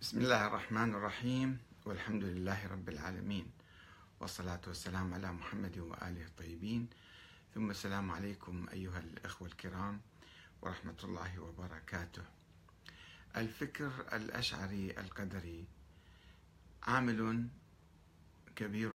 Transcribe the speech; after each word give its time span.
بسم 0.00 0.18
الله 0.18 0.46
الرحمن 0.46 0.94
الرحيم 0.94 1.58
والحمد 1.84 2.24
لله 2.24 2.66
رب 2.66 2.88
العالمين 2.88 3.46
والصلاة 4.20 4.60
والسلام 4.66 5.14
على 5.14 5.32
محمد 5.32 5.78
وآله 5.78 6.24
الطيبين. 6.24 6.88
ثم 7.54 7.70
السلام 7.70 8.10
عليكم 8.10 8.66
أيها 8.72 8.98
الأخوة 8.98 9.48
الكرام 9.48 10.00
ورحمة 10.62 10.96
الله 11.04 11.38
وبركاته. 11.38 12.22
الفكر 13.36 13.92
الأشعري 14.12 14.90
القدري 14.90 15.64
عامل 16.82 17.48
كبير 18.56 18.90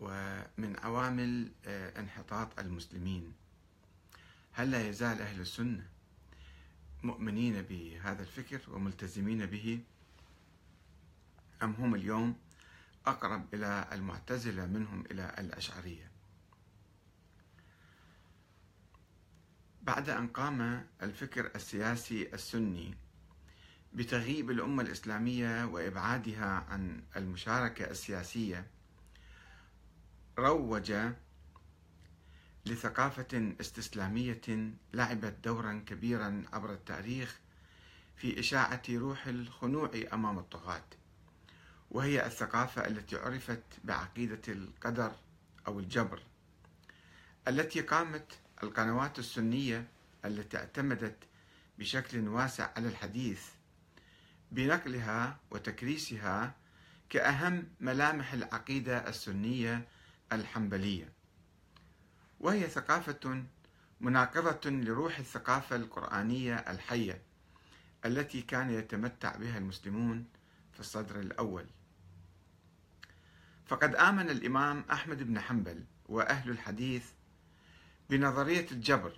ومن 0.00 0.76
عوامل 0.78 1.52
انحطاط 1.96 2.58
المسلمين. 2.58 3.34
هل 4.52 4.70
لا 4.70 4.88
يزال 4.88 5.22
أهل 5.22 5.40
السنة 5.40 5.86
مؤمنين 7.02 7.62
بهذا 7.62 8.22
الفكر 8.22 8.60
وملتزمين 8.74 9.46
به 9.46 9.80
أم 11.62 11.72
هم 11.72 11.94
اليوم 11.94 12.36
أقرب 13.06 13.54
إلى 13.54 13.88
المعتزلة 13.92 14.66
منهم 14.66 15.04
إلى 15.10 15.34
الأشعرية؟ 15.38 16.10
بعد 19.82 20.08
أن 20.10 20.28
قام 20.28 20.86
الفكر 21.02 21.50
السياسي 21.54 22.34
السني 22.34 22.94
بتغييب 23.92 24.50
الأمة 24.50 24.82
الإسلامية 24.82 25.64
وإبعادها 25.64 26.46
عن 26.68 27.02
المشاركة 27.16 27.90
السياسية 27.90 28.66
روج 30.38 30.92
لثقافة 32.66 33.54
استسلامية 33.60 34.70
لعبت 34.92 35.34
دورا 35.44 35.84
كبيرا 35.86 36.44
عبر 36.52 36.72
التاريخ 36.72 37.38
في 38.16 38.40
إشاعة 38.40 38.82
روح 38.90 39.26
الخنوع 39.26 39.90
أمام 40.12 40.38
الطغاة 40.38 40.84
وهي 41.90 42.26
الثقافة 42.26 42.86
التي 42.86 43.16
عرفت 43.16 43.62
بعقيدة 43.84 44.40
القدر 44.48 45.12
أو 45.66 45.80
الجبر 45.80 46.22
التي 47.48 47.80
قامت 47.80 48.38
القنوات 48.62 49.18
السنية 49.18 49.88
التي 50.24 50.56
اعتمدت 50.56 51.16
بشكل 51.78 52.28
واسع 52.28 52.70
على 52.76 52.88
الحديث 52.88 53.42
بنقلها 54.52 55.38
وتكريسها 55.50 56.54
كأهم 57.10 57.68
ملامح 57.80 58.32
العقيدة 58.32 59.08
السنية 59.08 59.88
الحنبلية. 60.32 61.19
وهي 62.40 62.68
ثقافة 62.68 63.44
مناقضة 64.00 64.70
لروح 64.70 65.18
الثقافة 65.18 65.76
القرآنية 65.76 66.54
الحية 66.54 67.22
التي 68.04 68.42
كان 68.42 68.70
يتمتع 68.70 69.36
بها 69.36 69.58
المسلمون 69.58 70.24
في 70.72 70.80
الصدر 70.80 71.20
الأول. 71.20 71.66
فقد 73.66 73.94
آمن 73.94 74.30
الإمام 74.30 74.84
أحمد 74.92 75.22
بن 75.22 75.40
حنبل 75.40 75.84
وأهل 76.08 76.50
الحديث 76.50 77.04
بنظرية 78.10 78.66
الجبر 78.72 79.12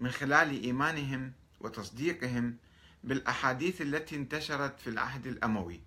من 0.00 0.10
خلال 0.10 0.62
إيمانهم 0.62 1.32
وتصديقهم 1.60 2.56
بالأحاديث 3.04 3.82
التي 3.82 4.16
انتشرت 4.16 4.80
في 4.80 4.90
العهد 4.90 5.26
الأموي 5.26 5.80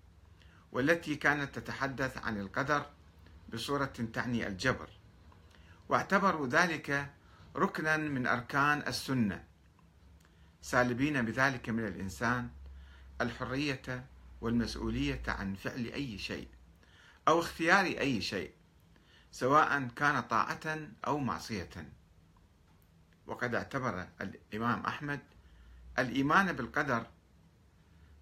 والتي 0.72 1.16
كانت 1.16 1.60
تتحدث 1.60 2.18
عن 2.18 2.40
القدر 2.40 2.86
بصورة 3.54 3.94
تعني 4.14 4.48
الجبر. 4.48 4.90
واعتبروا 5.92 6.48
ذلك 6.48 7.14
ركنا 7.56 7.98
من 7.98 8.28
أركان 8.28 8.84
السنة. 8.88 9.44
سالبين 10.62 11.22
بذلك 11.22 11.70
من 11.70 11.88
الإنسان 11.88 12.50
الحرية 13.22 14.06
والمسؤولية 14.42 15.22
عن 15.28 15.56
فعل 15.56 15.86
أي 15.86 16.18
شيء 16.18 16.48
أو 17.28 17.40
اختيار 17.40 17.86
أي 17.86 18.22
شيء 18.22 18.52
سواء 19.32 19.88
كان 19.88 20.22
طاعة 20.22 20.80
أو 21.08 21.18
معصية. 21.18 21.70
وقد 23.28 23.56
اعتبر 23.56 24.08
الإمام 24.22 24.86
أحمد 24.86 25.20
الإيمان 26.00 26.54
بالقدر 26.54 27.08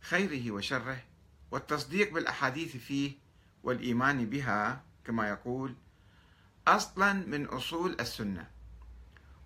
خيره 0.01 0.51
وشره 0.51 1.03
والتصديق 1.51 2.13
بالأحاديث 2.13 2.77
فيه 2.77 3.11
والإيمان 3.63 4.25
بها 4.25 4.83
كما 5.05 5.29
يقول 5.29 5.75
أصلا 6.67 7.13
من 7.13 7.45
أصول 7.45 7.97
السنة. 7.99 8.47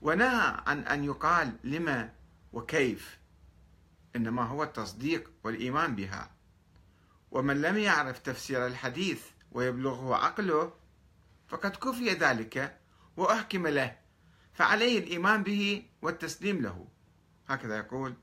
ونهى 0.01 0.61
عن 0.65 0.79
أن 0.79 1.03
يقال 1.03 1.53
لما 1.63 2.13
وكيف 2.53 3.19
إنما 4.15 4.43
هو 4.43 4.63
التصديق 4.63 5.31
والإيمان 5.43 5.95
بها. 5.95 6.31
ومن 7.31 7.61
لم 7.61 7.77
يعرف 7.77 8.19
تفسير 8.19 8.67
الحديث 8.67 9.23
ويبلغه 9.51 10.15
عقله 10.15 10.73
فقد 11.47 11.75
كفي 11.75 12.09
ذلك 12.09 12.79
وأحكم 13.17 13.67
له 13.67 13.97
فعليه 14.53 14.99
الإيمان 14.99 15.43
به 15.43 15.85
والتسليم 16.01 16.61
له. 16.61 16.87
هكذا 17.47 17.77
يقول 17.77 18.13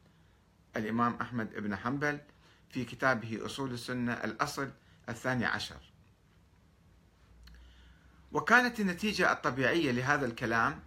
الإمام 0.77 1.19
أحمد 1.21 1.55
بن 1.55 1.77
حنبل 1.77 2.19
في 2.71 2.85
كتابه 2.85 3.47
أصول 3.47 3.73
السنة 3.73 4.13
الأصل 4.13 4.71
الثاني 5.09 5.45
عشر. 5.45 5.90
وكانت 8.33 8.81
النتيجة 8.81 9.33
الطبيعية 9.33 9.91
لهذا 9.91 10.27
الكلام 10.27 10.81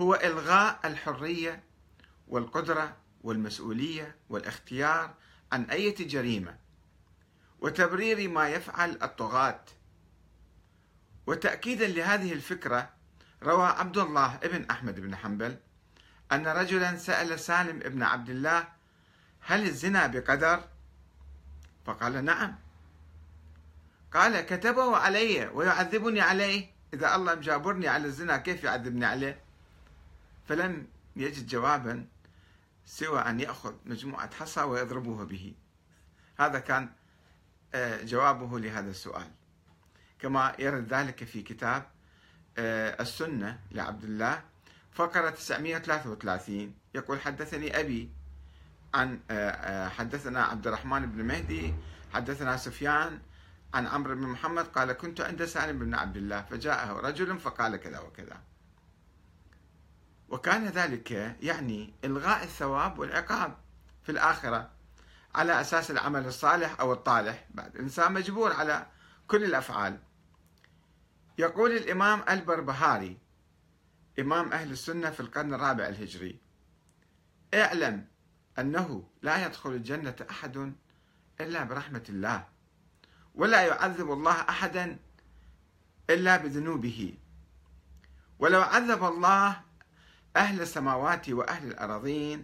هو 0.00 0.14
إلغاء 0.14 0.80
الحرية 0.84 1.62
والقدرة 2.28 2.96
والمسؤولية 3.20 4.16
والاختيار 4.28 5.14
عن 5.52 5.64
أي 5.64 5.90
جريمة 5.90 6.56
وتبرير 7.60 8.28
ما 8.30 8.48
يفعل 8.48 8.98
الطغاة 9.02 9.64
وتأكيدا 11.26 11.86
لهذه 11.86 12.32
الفكرة 12.32 12.90
روى 13.42 13.66
عبد 13.66 13.98
الله 13.98 14.34
ابن 14.42 14.64
أحمد 14.70 15.00
بن 15.00 15.16
حنبل 15.16 15.56
أن 16.32 16.46
رجلا 16.46 16.96
سأل 16.96 17.40
سالم 17.40 17.76
ابن 17.76 18.02
عبد 18.02 18.30
الله 18.30 18.68
هل 19.40 19.62
الزنا 19.66 20.06
بقدر؟ 20.06 20.64
فقال 21.84 22.24
نعم 22.24 22.58
قال 24.12 24.40
كتبه 24.40 24.96
علي 24.96 25.46
ويعذبني 25.46 26.20
عليه. 26.20 26.70
إذا 26.94 27.14
الله 27.16 27.34
مجابرني 27.34 27.88
على 27.88 28.06
الزنا 28.06 28.36
كيف 28.36 28.64
يعذبني 28.64 29.04
عليه؟ 29.04 29.40
فلم 30.48 30.86
يجد 31.16 31.46
جوابا 31.46 32.06
سوى 32.84 33.20
أن 33.20 33.40
يأخذ 33.40 33.74
مجموعة 33.86 34.34
حصى 34.34 34.62
ويضربوه 34.62 35.24
به. 35.24 35.54
هذا 36.38 36.58
كان 36.58 36.88
آه، 37.74 38.02
جوابه 38.02 38.58
لهذا 38.58 38.90
السؤال. 38.90 39.30
كما 40.18 40.54
يرد 40.58 40.94
ذلك 40.94 41.24
في 41.24 41.42
كتاب 41.42 41.86
آه، 42.58 43.02
السنة 43.02 43.58
لعبد 43.70 44.04
الله 44.04 44.42
فقرة 44.92 45.30
933 45.30 46.74
يقول 46.94 47.20
حدثني 47.20 47.80
أبي 47.80 48.10
عن 48.94 49.20
آه، 49.30 49.88
حدثنا 49.88 50.44
عبد 50.44 50.66
الرحمن 50.66 51.06
بن 51.06 51.24
مهدي 51.24 51.74
حدثنا 52.14 52.56
سفيان 52.56 53.20
عن 53.74 53.86
عمرو 53.86 54.14
بن 54.14 54.22
محمد 54.22 54.64
قال 54.64 54.92
كنت 54.92 55.20
عند 55.20 55.44
سالم 55.44 55.78
بن 55.78 55.94
عبد 55.94 56.16
الله 56.16 56.42
فجاءه 56.42 56.92
رجل 56.92 57.38
فقال 57.38 57.76
كذا 57.76 57.98
وكذا. 57.98 58.42
وكان 60.28 60.66
ذلك 60.66 61.10
يعني 61.40 61.94
إلغاء 62.04 62.44
الثواب 62.44 62.98
والعقاب 62.98 63.56
في 64.02 64.12
الآخرة 64.12 64.70
على 65.34 65.60
أساس 65.60 65.90
العمل 65.90 66.26
الصالح 66.26 66.80
أو 66.80 66.92
الطالح. 66.92 67.46
بعد 67.50 67.74
الإنسان 67.74 68.12
مجبور 68.12 68.52
على 68.52 68.86
كل 69.26 69.44
الأفعال. 69.44 69.98
يقول 71.38 71.72
الإمام 71.72 72.22
البربهاري 72.30 73.18
إمام 74.18 74.52
أهل 74.52 74.70
السنة 74.70 75.10
في 75.10 75.20
القرن 75.20 75.54
الرابع 75.54 75.88
الهجري 75.88 76.40
اعلم 77.54 78.06
أنه 78.58 79.10
لا 79.22 79.46
يدخل 79.46 79.70
الجنة 79.70 80.16
أحد 80.30 80.74
إلا 81.40 81.64
برحمة 81.64 82.04
الله. 82.08 82.48
ولا 83.38 83.62
يعذب 83.66 84.12
الله 84.12 84.32
أحدا 84.32 84.98
إلا 86.10 86.36
بذنوبه. 86.36 87.14
ولو 88.38 88.62
عذب 88.62 89.04
الله 89.04 89.60
أهل 90.36 90.60
السماوات 90.60 91.28
وأهل 91.30 91.68
الارضين 91.68 92.42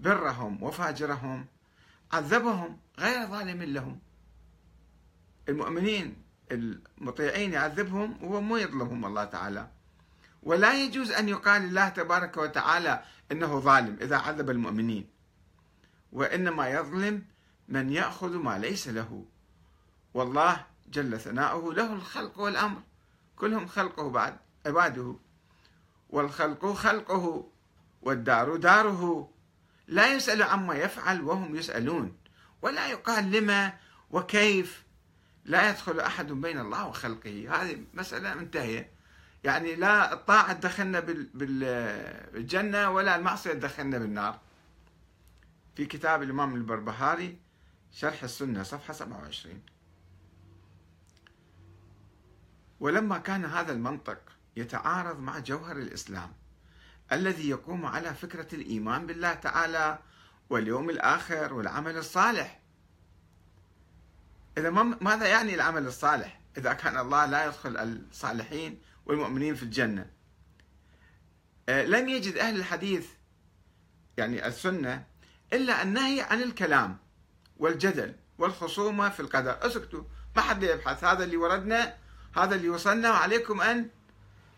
برهم 0.00 0.62
وفاجرهم 0.62 1.46
عذبهم 2.12 2.78
غير 2.98 3.26
ظالم 3.26 3.62
لهم. 3.62 3.98
المؤمنين 5.48 6.16
المطيعين 6.52 7.52
يعذبهم 7.52 8.24
وهو 8.24 8.40
مو 8.40 8.56
يظلمهم 8.56 9.04
الله 9.04 9.24
تعالى. 9.24 9.68
ولا 10.42 10.84
يجوز 10.84 11.10
أن 11.10 11.28
يقال 11.28 11.62
الله 11.62 11.88
تبارك 11.88 12.36
وتعالى 12.36 13.04
إنه 13.32 13.60
ظالم 13.60 13.96
إذا 14.00 14.16
عذب 14.16 14.50
المؤمنين. 14.50 15.08
وإنما 16.12 16.68
يظلم 16.68 17.22
من 17.68 17.92
يأخذ 17.92 18.36
ما 18.36 18.58
ليس 18.58 18.88
له. 18.88 19.24
والله 20.14 20.66
جل 20.88 21.20
ثناؤه 21.20 21.74
له 21.74 21.92
الخلق 21.92 22.38
والأمر. 22.38 22.82
كلهم 23.36 23.66
خلقه 23.66 24.10
بعد 24.10 24.36
عباده. 24.66 25.16
والخلق 26.10 26.72
خلقه 26.72 27.50
والدار 28.02 28.56
داره. 28.56 29.30
لا 29.88 30.14
يسأل 30.14 30.42
عما 30.42 30.74
يفعل 30.74 31.20
وهم 31.20 31.56
يسألون. 31.56 32.16
ولا 32.62 32.88
يقال 32.88 33.30
لما 33.30 33.72
وكيف. 34.10 34.84
لا 35.44 35.70
يدخل 35.70 36.00
أحد 36.00 36.32
بين 36.32 36.58
الله 36.58 36.86
وخلقه. 36.86 37.62
هذه 37.62 37.84
مسألة 37.94 38.34
منتهية. 38.34 38.90
يعني 39.44 39.74
لا 39.74 40.12
الطاعة 40.12 40.52
تدخلنا 40.52 41.00
بالجنة 41.00 42.90
ولا 42.90 43.16
المعصية 43.16 43.52
تدخلنا 43.52 43.98
بالنار. 43.98 44.40
في 45.76 45.86
كتاب 45.86 46.22
الإمام 46.22 46.54
البربهاري 46.54 47.38
شرح 47.92 48.22
السنة 48.22 48.62
صفحة 48.62 48.94
27 48.94 49.62
ولما 52.80 53.18
كان 53.18 53.44
هذا 53.44 53.72
المنطق 53.72 54.18
يتعارض 54.56 55.20
مع 55.20 55.38
جوهر 55.38 55.76
الإسلام 55.76 56.32
الذي 57.12 57.48
يقوم 57.48 57.86
على 57.86 58.14
فكرة 58.14 58.54
الإيمان 58.54 59.06
بالله 59.06 59.34
تعالى 59.34 59.98
واليوم 60.50 60.90
الآخر 60.90 61.54
والعمل 61.54 61.96
الصالح. 61.96 62.60
إذا 64.58 64.70
ماذا 65.00 65.26
يعني 65.26 65.54
العمل 65.54 65.86
الصالح؟ 65.86 66.40
إذا 66.56 66.72
كان 66.72 66.98
الله 66.98 67.26
لا 67.26 67.46
يدخل 67.46 67.76
الصالحين 67.76 68.80
والمؤمنين 69.06 69.54
في 69.54 69.62
الجنة. 69.62 70.10
آه، 71.68 71.84
لم 71.84 72.08
يجد 72.08 72.36
أهل 72.36 72.56
الحديث 72.56 73.08
يعني 74.16 74.46
السنة 74.46 75.04
إلا 75.52 75.82
النهي 75.82 76.20
عن 76.20 76.42
الكلام 76.42 76.98
والجدل 77.56 78.14
والخصومة 78.38 79.08
في 79.08 79.20
القدر. 79.20 79.66
اسكتوا 79.66 80.02
ما 80.36 80.42
حد 80.42 80.62
يبحث 80.62 81.04
هذا 81.04 81.24
اللي 81.24 81.36
وردنا. 81.36 81.99
هذا 82.36 82.54
اللي 82.54 82.68
وصلنا. 82.68 83.10
وعليكم 83.10 83.60
أن 83.60 83.88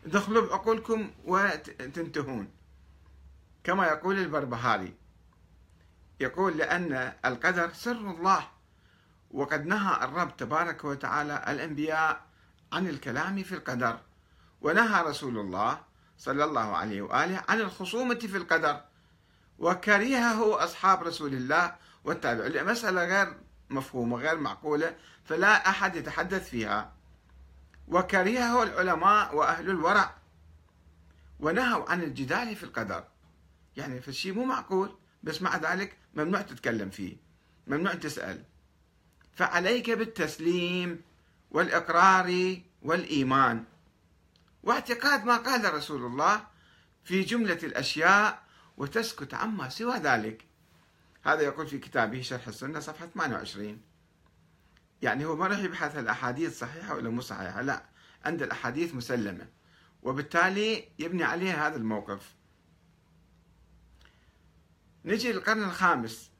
تدخلوا 0.05 0.47
بعقولكم 0.49 1.11
وتنتهون. 1.25 2.49
كما 3.65 3.87
يقول 3.87 4.19
البربهاري 4.19 4.95
يقول 6.21 6.57
لأن 6.57 7.13
القدر 7.25 7.73
سر 7.73 8.11
الله 8.11 8.49
وقد 9.31 9.67
نهى 9.67 10.05
الرب 10.05 10.37
تبارك 10.37 10.85
وتعالى 10.85 11.45
الأنبياء 11.49 12.27
عن 12.73 12.89
الكلام 12.89 13.43
في 13.43 13.55
القدر 13.55 13.99
ونهى 14.61 15.03
رسول 15.03 15.39
الله 15.39 15.81
صلى 16.19 16.45
الله 16.45 16.77
عليه 16.77 17.03
وآله 17.03 17.43
عن 17.49 17.61
الخصومة 17.61 18.15
في 18.15 18.37
القدر 18.37 18.81
وكرهه 19.59 20.65
أصحاب 20.65 21.03
رسول 21.03 21.35
الله 21.35 21.75
والتابعين 22.05 22.67
مسألة 22.67 23.05
غير 23.05 23.37
مفهومة 23.71 24.17
غير 24.17 24.39
معقولة 24.39 24.97
فلا 25.25 25.69
أحد 25.69 25.97
يتحدث 25.97 26.49
فيها. 26.49 26.93
وكرهه 27.89 28.63
العلماء 28.63 29.37
وأهل 29.37 29.71
الورع 29.71 30.15
ونهوا 31.41 31.91
عن 31.91 32.03
الجدال 32.03 32.57
في 32.57 32.63
القدر. 32.65 33.05
يعني 33.77 34.01
في 34.01 34.09
الشيء 34.09 34.33
مو 34.33 34.45
معقول 34.45 34.97
بس 35.23 35.43
مع 35.43 35.57
ذلك 35.57 35.97
ممنوع 36.15 36.43
تتكلم 36.43 36.91
فيه 36.91 37.17
ممنوع 37.67 37.95
تسأل. 37.95 38.45
فعليك 39.33 39.91
بالتسليم 39.91 41.03
والإقرار 41.51 42.57
والإيمان. 42.83 43.65
واعتقاد 44.63 45.25
ما 45.25 45.37
قال 45.37 45.75
رسول 45.75 46.07
الله 46.07 46.47
في 47.05 47.23
جملة 47.23 47.59
الأشياء 47.63 48.43
وتسكت 48.77 49.35
عما 49.35 49.69
سوى 49.69 49.97
ذلك. 49.99 50.45
هذا 51.25 51.43
يقول 51.43 51.67
في 51.67 51.79
كتابه 51.79 52.23
شرح 52.23 52.49
السنة 52.49 52.81
صفحة 52.81 53.07
28 53.07 53.81
يعني 55.03 55.25
هو 55.25 55.37
ما 55.37 55.47
راح 55.47 55.59
يبحث 55.59 55.99
الأحاديث 55.99 56.59
صحيحة 56.59 56.95
ولا 56.95 57.11
مو 57.11 57.21
صحيحة 57.21 57.63
لا 57.63 57.85
عند 58.25 58.43
الأحاديث 58.43 58.95
مسلمة. 58.95 59.47
وبالتالي 60.03 60.89
يبني 60.99 61.25
عليها 61.25 61.69
هذا 61.69 61.77
الموقف. 61.77 62.35
نجي 65.05 65.33
للقرن 65.33 65.63
الخامس. 65.63 66.31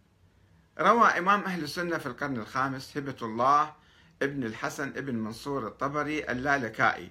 روى 0.79 1.09
إمام 1.09 1.41
أهل 1.45 1.65
السنة 1.65 1.99
في 1.99 2.07
القرن 2.07 2.37
الخامس 2.37 2.97
هبة 2.97 3.17
الله 3.23 3.75
ابن 4.23 4.45
الحسن 4.45 4.89
ابن 4.89 5.15
منصور 5.15 5.67
الطبري 5.67 6.31
اللالكائي 6.31 7.11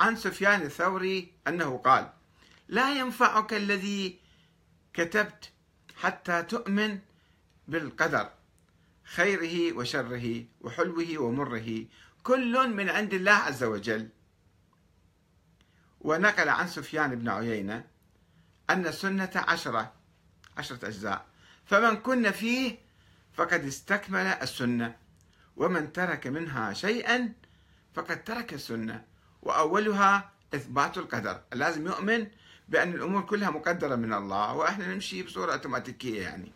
عن 0.00 0.16
سفيان 0.16 0.62
الثوري 0.62 1.32
أنه 1.48 1.78
قال 1.78 2.12
لا 2.68 2.98
ينفعك 2.98 3.54
الذي 3.54 4.18
كتبت 4.94 5.50
حتى 5.96 6.42
تؤمن 6.42 6.98
بالقدر 7.68 8.30
خيره 9.04 9.76
وشره 9.76 10.44
وحلوه 10.60 11.18
ومره. 11.18 11.86
كل 12.22 12.68
من 12.68 12.88
عند 12.88 13.14
الله 13.14 13.32
عز 13.32 13.64
وجل. 13.64 14.08
ونقل 16.00 16.48
عن 16.48 16.68
سفيان 16.68 17.14
بن 17.14 17.28
عيينة 17.28 17.84
أن 18.70 18.86
السنة 18.86 19.30
عشرة 19.34 19.92
عشرة 20.56 20.88
أجزاء. 20.88 21.26
فمن 21.64 21.96
كن 21.96 22.30
فيه 22.30 22.78
فقد 23.32 23.64
استكمل 23.64 24.26
السنة 24.26 24.96
ومن 25.56 25.92
ترك 25.92 26.26
منها 26.26 26.72
شيئا 26.72 27.32
فقد 27.94 28.24
ترك 28.24 28.54
السنة. 28.54 29.04
وأولها 29.42 30.30
إثبات 30.54 30.98
القدر. 30.98 31.40
لازم 31.52 31.86
يؤمن 31.86 32.26
بأن 32.68 32.94
الأمور 32.94 33.22
كلها 33.22 33.50
مقدرة 33.50 33.94
من 33.94 34.12
الله 34.12 34.54
وإحنا 34.54 34.94
نمشي 34.94 35.22
بصورة 35.22 35.52
أوتوماتيكية 35.52 36.22
يعني. 36.22 36.52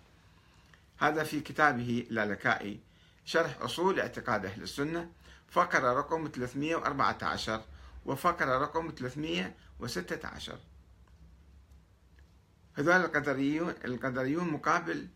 هذا 0.98 1.22
في 1.25 1.40
كتابه 1.40 2.06
لالكائي 2.10 2.81
شرح 3.25 3.60
أصول 3.60 4.00
اعتقاد 4.00 4.46
أهل 4.46 4.62
السنة 4.62 5.10
فقرة 5.50 5.93
رقم 5.93 6.31
314 6.34 7.62
وفقرة 8.06 8.58
رقم 8.58 8.93
316 8.98 10.58
هذول 12.75 12.94
القدريون 12.94 13.75
القدريون 13.84 14.48
مقابل 14.48 15.08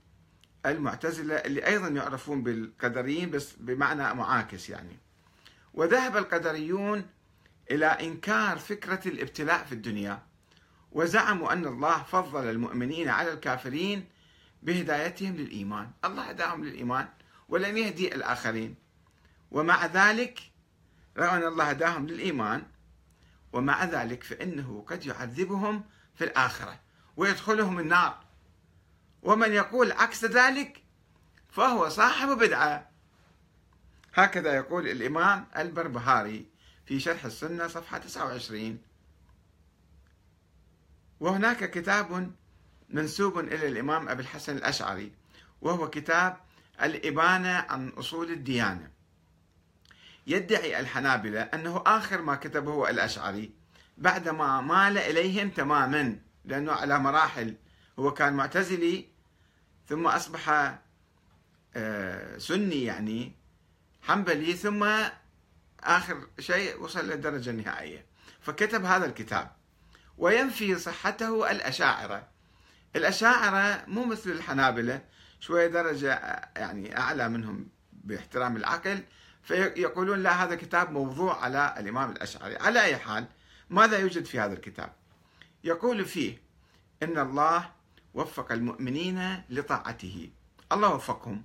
المعتزلة 0.67 1.35
اللي 1.35 1.67
أيضا 1.67 1.89
يعرفون 1.89 2.43
بالقدريين 2.43 3.31
بس 3.31 3.53
بمعنى 3.53 4.15
معاكس 4.15 4.71
يعني. 4.71 4.97
وذهب 5.75 6.17
القدريون 6.17 7.07
إلى 7.71 7.87
إنكار 7.87 8.59
فكرة 8.59 9.09
الابتلاء 9.09 9.65
في 9.65 9.73
الدنيا 9.73 10.23
وزعموا 10.93 11.53
أن 11.53 11.67
الله 11.67 12.03
فضل 12.03 12.51
المؤمنين 12.51 13.09
على 13.09 13.33
الكافرين 13.33 14.05
بهدايتهم 14.63 15.37
للإيمان. 15.37 15.91
الله 16.05 16.23
هداهم 16.23 16.65
للإيمان 16.65 17.09
ولم 17.49 17.77
يهدي 17.77 18.15
الآخرين. 18.15 18.75
ومع 19.51 19.87
ذلك 19.87 20.41
رغم 21.17 21.35
أن 21.35 21.47
الله 21.47 21.65
هداهم 21.65 22.07
للإيمان. 22.07 22.63
ومع 23.53 23.85
ذلك 23.85 24.23
فإنه 24.23 24.85
قد 24.89 25.07
يعذبهم 25.07 25.85
في 26.15 26.25
الآخرة 26.25 26.81
ويدخلهم 27.17 27.79
النار. 27.79 28.25
ومن 29.23 29.53
يقول 29.53 29.93
عكس 29.93 30.25
ذلك 30.25 30.83
فهو 31.49 31.89
صاحب 31.89 32.29
بدعة. 32.29 32.91
هكذا 34.15 34.55
يقول 34.55 34.89
الإمام 34.89 35.47
البربهاري 35.57 36.47
في 36.87 37.01
شرح 37.01 37.25
السنة 37.25 37.67
صفحة 37.67 37.99
29 37.99 38.79
وهناك 41.21 41.71
كتاب 41.71 42.33
منسوب 42.91 43.39
إلى 43.39 43.69
الإمام 43.69 44.09
أبي 44.09 44.23
الحسن 44.23 44.57
الأشعري 44.57 45.13
وهو 45.61 45.91
كتاب 45.91 46.37
الإبانة 46.83 47.67
عن 47.69 47.89
أصول 47.89 48.31
الديانة. 48.31 48.91
يدعي 50.27 50.81
الحنابلة 50.81 51.41
أنه 51.41 51.83
آخر 51.87 52.23
ما 52.23 52.35
كتبه 52.35 52.91
الأشعري 52.91 53.53
بعدما 53.99 54.61
مال 54.61 54.99
إليهم 54.99 55.51
تماما 55.51 56.19
لأنه 56.45 56.73
على 56.73 56.99
مراحل. 56.99 57.57
هو 57.99 58.15
كان 58.15 58.33
معتزلي 58.33 59.09
ثم 59.89 60.07
أصبح 60.07 60.75
آه، 61.77 62.39
سني 62.39 62.85
يعني 62.85 63.33
حنبلي 64.03 64.53
ثم 64.53 64.89
آخر 65.81 66.29
شيء 66.39 66.83
وصل 66.83 67.09
للدرجة 67.09 67.51
النهائية. 67.51 68.07
فكتب 68.41 68.85
هذا 68.85 69.07
الكتاب 69.07 69.53
وينفي 70.19 70.79
صحته 70.79 71.51
الأشاعرة. 71.51 72.30
الأشاعرة 72.97 73.85
مو 73.87 74.05
مثل 74.05 74.31
الحنابلة 74.31 75.03
شوية 75.41 75.67
درجة 75.67 76.41
يعني 76.57 76.99
أعلى 76.99 77.29
منهم 77.29 77.69
باحترام 77.93 78.57
العقل 78.57 79.03
فيقولون 79.43 80.23
لا 80.23 80.45
هذا 80.45 80.55
كتاب 80.55 80.91
موضوع 80.93 81.45
على 81.45 81.75
الإمام 81.79 82.11
الأشعري. 82.11 82.57
على 82.57 82.83
أي 82.83 82.97
حال 82.97 83.27
ماذا 83.71 83.99
يوجد 83.99 84.25
في 84.25 84.41
هذا 84.41 84.53
الكتاب؟ 84.53 84.93
يقول 85.65 86.05
فيه 86.05 86.39
إن 87.03 87.19
الله 87.19 87.71
وفق 88.15 88.53
المؤمنين 88.53 89.43
لطاعته. 89.51 90.31
الله 90.73 90.95
وفقهم. 90.95 91.43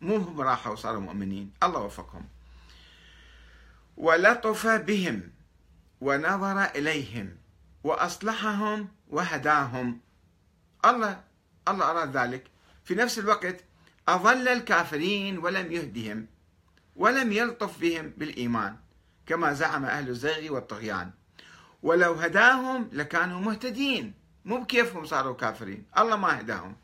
مو 0.00 0.16
هم 0.16 0.40
راحوا 0.40 0.72
وصاروا 0.72 1.00
مؤمنين. 1.00 1.52
الله 1.62 1.80
وفقهم. 1.80 2.28
ولطف 3.96 4.66
بهم 4.66 5.30
ونظر 6.00 6.64
إليهم 6.64 7.36
وأصلحهم 7.84 8.88
وهداهم. 9.08 10.00
الله 10.84 11.20
الله 11.68 11.90
أراد 11.90 12.16
ذلك. 12.16 12.44
في 12.84 12.94
نفس 12.94 13.18
الوقت 13.18 13.64
أضل 14.08 14.48
الكافرين 14.48 15.38
ولم 15.38 15.72
يهدهم 15.72 16.26
ولم 16.96 17.32
يلطف 17.32 17.80
بهم 17.80 18.12
بالإيمان 18.16 18.76
كما 19.26 19.52
زعم 19.52 19.84
أهل 19.84 20.08
الزيغ 20.08 20.52
والطغيان. 20.52 21.10
ولو 21.82 22.12
هداهم 22.12 22.88
لكانوا 22.92 23.40
مهتدين. 23.40 24.14
مو 24.44 24.60
بكيفهم 24.60 25.06
صاروا 25.06 25.34
كافرين. 25.34 25.86
الله 25.98 26.16
ما 26.16 26.40
هداهم. 26.40 26.76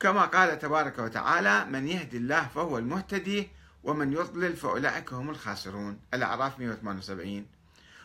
كما 0.00 0.24
قال 0.24 0.58
تبارك 0.58 0.98
وتعالى 0.98 1.64
من 1.64 1.88
يهدي 1.88 2.16
الله 2.16 2.48
فهو 2.48 2.78
المهتدي 2.78 3.48
ومن 3.84 4.12
يضلل 4.12 4.56
فأولئك 4.56 5.12
هم 5.12 5.30
الخاسرون. 5.30 5.98
الأعراف 6.14 6.58
178 6.58 7.46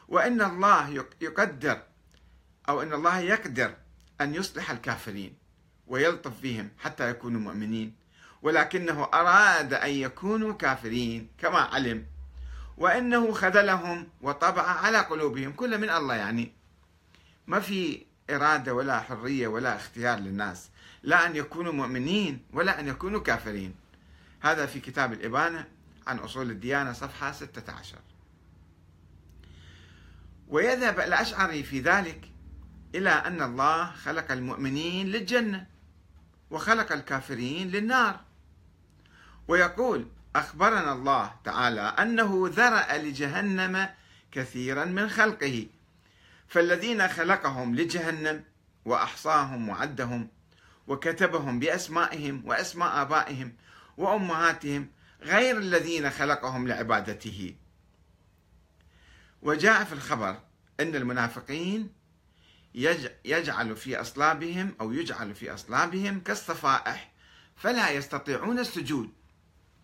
وإن 0.07 0.41
الله 0.41 1.05
يقدر 1.21 1.81
أو 2.69 2.81
إن 2.81 2.93
الله 2.93 3.19
يقدر 3.19 3.73
أن 4.21 4.35
يصلح 4.35 4.71
الكافرين 4.71 5.33
ويلطف 5.87 6.41
بهم 6.41 6.69
حتى 6.79 7.09
يكونوا 7.09 7.41
مؤمنين. 7.41 7.95
ولكنه 8.41 9.03
أراد 9.13 9.73
أن 9.73 9.89
يكونوا 9.89 10.53
كافرين 10.53 11.29
كما 11.37 11.59
علم. 11.59 12.05
وإنه 12.77 13.31
خذلهم 13.31 14.07
وطبع 14.21 14.61
على 14.61 14.97
قلوبهم 14.97 15.51
كل 15.51 15.77
من 15.77 15.89
الله 15.89 16.15
يعني. 16.15 16.51
ما 17.47 17.59
في 17.59 18.05
إرادة 18.29 18.73
ولا 18.73 18.99
حرية 18.99 19.47
ولا 19.47 19.75
اختيار 19.75 20.19
للناس. 20.19 20.69
لا 21.03 21.27
أن 21.27 21.35
يكونوا 21.35 21.73
مؤمنين 21.73 22.39
ولا 22.53 22.79
أن 22.79 22.87
يكونوا 22.87 23.19
كافرين. 23.19 23.75
هذا 24.39 24.65
في 24.65 24.79
كتاب 24.79 25.13
الإبانة 25.13 25.67
عن 26.07 26.17
أصول 26.17 26.51
الديانة 26.51 26.93
صفحة 26.93 27.31
16 27.31 27.97
ويذهب 30.47 30.99
الأشعري 30.99 31.63
في 31.63 31.79
ذلك 31.79 32.29
إلى 32.97 33.09
أن 33.09 33.41
الله 33.41 33.91
خلق 33.91 34.31
المؤمنين 34.31 35.07
للجنة 35.07 35.67
وخلق 36.51 36.91
الكافرين 36.91 37.69
للنار. 37.69 38.19
ويقول 39.47 40.07
أخبرنا 40.35 40.93
الله 40.93 41.35
تعالى 41.43 41.81
أنه 41.81 42.49
ذرأ 42.53 42.97
لجهنم 42.97 43.89
كثيرا 44.31 44.85
من 44.85 45.09
خلقه 45.09 45.67
فالذين 46.47 47.07
خلقهم 47.07 47.75
لجهنم 47.75 48.43
وأحصاهم 48.85 49.69
وعدهم 49.69 50.27
وكتبهم 50.87 51.59
بأسمائهم 51.59 52.43
وأسماء 52.45 53.01
آبائهم 53.01 53.53
وأمهاتهم 53.97 54.89
غير 55.21 55.57
الذين 55.57 56.09
خلقهم 56.09 56.67
لعبادته. 56.67 57.55
وجاء 59.41 59.83
في 59.83 59.93
الخبر 59.93 60.39
أن 60.79 60.95
المنافقين 60.95 61.96
يجعل 63.25 63.75
في 63.75 64.01
أصلابهم 64.01 64.75
أو 64.81 64.91
يجعل 64.91 65.35
في 65.35 65.53
أصلابهم 65.53 66.19
كالصفائح 66.19 67.11
فلا 67.55 67.89
يستطيعون 67.89 68.59
السجود. 68.59 69.09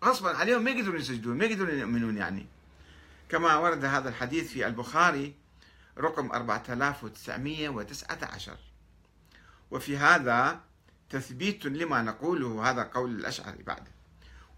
غصبا 0.04 0.36
عليهم 0.36 0.64
ما 0.64 0.70
يقدرون 0.70 1.00
يسجدون 1.00 1.38
ما 1.38 1.44
يقدرون 1.44 1.78
يؤمنون 1.78 2.16
يعني. 2.16 2.46
كما 3.28 3.56
ورد 3.56 3.84
هذا 3.84 4.08
الحديث 4.08 4.52
في 4.52 4.66
البخاري 4.66 5.34
رقم 5.98 6.32
4919 6.32 8.56
وفي 9.70 9.96
هذا 9.96 10.60
تثبيت 11.10 11.66
لما 11.66 12.02
نقوله 12.02 12.70
هذا 12.70 12.82
قول 12.82 13.10
الأشعري 13.10 13.62
بعد. 13.62 13.88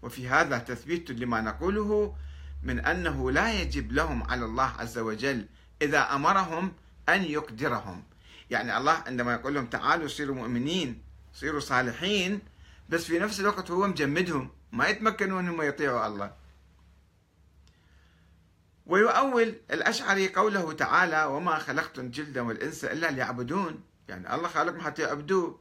وفي 0.01 0.29
هذا 0.29 0.57
تثبيت 0.57 1.11
لما 1.11 1.41
نقوله 1.41 2.15
من 2.63 2.79
أنه 2.79 3.31
لا 3.31 3.61
يجب 3.61 3.91
لهم 3.91 4.23
على 4.23 4.45
الله 4.45 4.73
عز 4.79 4.97
وجل 4.97 5.45
إذا 5.81 6.15
أمرهم 6.15 6.71
أن 7.09 7.23
يقدرهم. 7.23 8.03
يعني 8.49 8.77
الله 8.77 8.91
عندما 8.91 9.33
يقول 9.33 9.53
لهم 9.53 9.65
تعالوا 9.65 10.07
صيروا 10.07 10.35
مؤمنين 10.35 11.01
صيروا 11.33 11.59
صالحين 11.59 12.39
بس 12.89 13.05
في 13.05 13.19
نفس 13.19 13.39
الوقت 13.39 13.71
هو 13.71 13.87
مجمدهم 13.87 14.49
ما 14.71 14.87
يتمكنون 14.87 15.39
انهم 15.39 15.61
يطيعوا 15.61 16.07
الله. 16.07 16.33
ويؤول 18.85 19.55
الأشعري 19.71 20.27
قوله 20.27 20.73
تعالى 20.73 21.23
وما 21.25 21.59
خلقت 21.59 21.99
الجلد 21.99 22.37
والإنس 22.37 22.85
إلا 22.85 23.11
ليعبدون 23.11 23.83
يعني 24.07 24.35
الله 24.35 24.47
خالقهم 24.47 24.81
حتى 24.81 25.01
يعبدوه. 25.01 25.59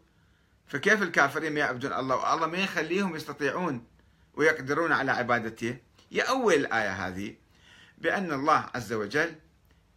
فكيف 0.66 1.02
الكافرين 1.02 1.52
ما 1.52 1.60
يعبدون 1.60 1.92
الله؟ 1.92 2.16
والله 2.16 2.46
ما 2.46 2.58
يخليهم 2.58 3.16
يستطيعون 3.16 3.84
ويقدرون 4.34 4.92
على 4.92 5.10
عبادته. 5.12 5.76
يؤول 6.10 6.54
الآية 6.54 6.92
هذه 6.92 7.34
بأن 7.98 8.32
الله 8.32 8.66
عز 8.74 8.92
وجل 8.92 9.34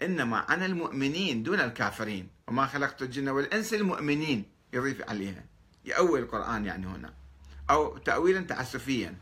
إنما 0.02 0.38
عن 0.38 0.64
المؤمنين 0.64 1.44
دون 1.44 1.60
الكافرين 1.60 2.30
وما 2.50 2.66
خلقت 2.66 3.02
الجن 3.02 3.30
والإنس 3.30 3.74
المؤمنين 3.74 4.46
يضيف 4.74 5.10
عليها. 5.10 5.46
يؤول 5.86 6.20
القرآن 6.20 6.66
يعني 6.66 6.88
هنا. 6.88 7.14
أو 7.70 7.98
تأويلا 7.98 8.42
تعسفيا. 8.42 9.16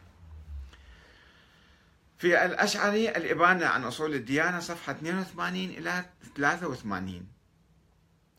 في 2.17 2.46
الأشعري 2.46 3.10
الإبانة 3.10 3.65
عن 3.65 3.84
أصول 3.84 4.13
الديانة 4.13 4.60
صفحة 4.60 4.91
82 4.91 5.69
إلى 5.69 6.05
83 6.38 7.27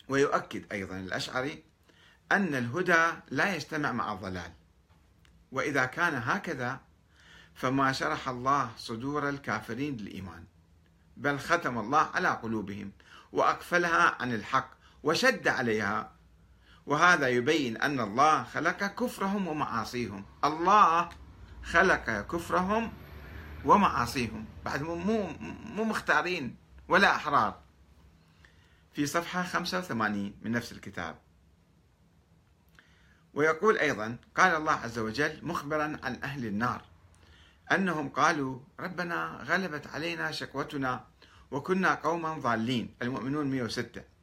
ويؤكد 0.08 0.72
أيضا 0.72 0.96
الأشعري 0.96 1.62
أن 2.32 2.54
الهدى 2.54 3.06
لا 3.30 3.54
يجتمع 3.54 3.92
مع 3.92 4.12
الضلال. 4.12 4.52
وإذا 5.52 5.84
كان 5.84 6.14
هكذا 6.14 6.80
فما 7.54 7.92
شرح 7.92 8.28
الله 8.28 8.70
صدور 8.76 9.28
الكافرين 9.28 9.96
للإيمان. 9.96 10.44
بل 11.16 11.38
ختم 11.38 11.78
الله 11.78 12.10
على 12.14 12.28
قلوبهم 12.28 12.92
وأقفلها 13.32 14.16
عن 14.20 14.34
الحق. 14.34 14.77
وشد 15.02 15.48
عليها. 15.48 16.12
وهذا 16.86 17.28
يبين 17.28 17.76
أن 17.76 18.00
الله 18.00 18.44
خلق 18.44 18.84
كفرهم 18.86 19.46
ومعاصيهم. 19.46 20.24
الله 20.44 21.08
خلق 21.62 22.10
كفرهم 22.10 22.92
ومعاصيهم. 23.64 24.44
بعد 24.64 24.82
مو 24.82 25.26
مو 25.74 25.84
مختارين 25.84 26.56
ولا 26.88 27.16
أحرار. 27.16 27.60
في 28.92 29.06
صفحة 29.06 29.42
85 29.42 30.34
من 30.42 30.50
نفس 30.52 30.72
الكتاب. 30.72 31.18
ويقول 33.34 33.78
أيضا 33.78 34.16
قال 34.36 34.56
الله 34.56 34.72
عز 34.72 34.98
وجل 34.98 35.38
مخبرا 35.42 35.98
عن 36.02 36.18
أهل 36.22 36.46
النار 36.46 36.82
أنهم 37.72 38.08
قالوا 38.08 38.60
ربنا 38.80 39.44
غلبت 39.44 39.86
علينا 39.86 40.30
شقوتنا 40.30 41.04
وكنا 41.50 41.94
قوما 41.94 42.38
ضالين. 42.38 42.94
المؤمنون 43.02 43.46
106 43.50 44.17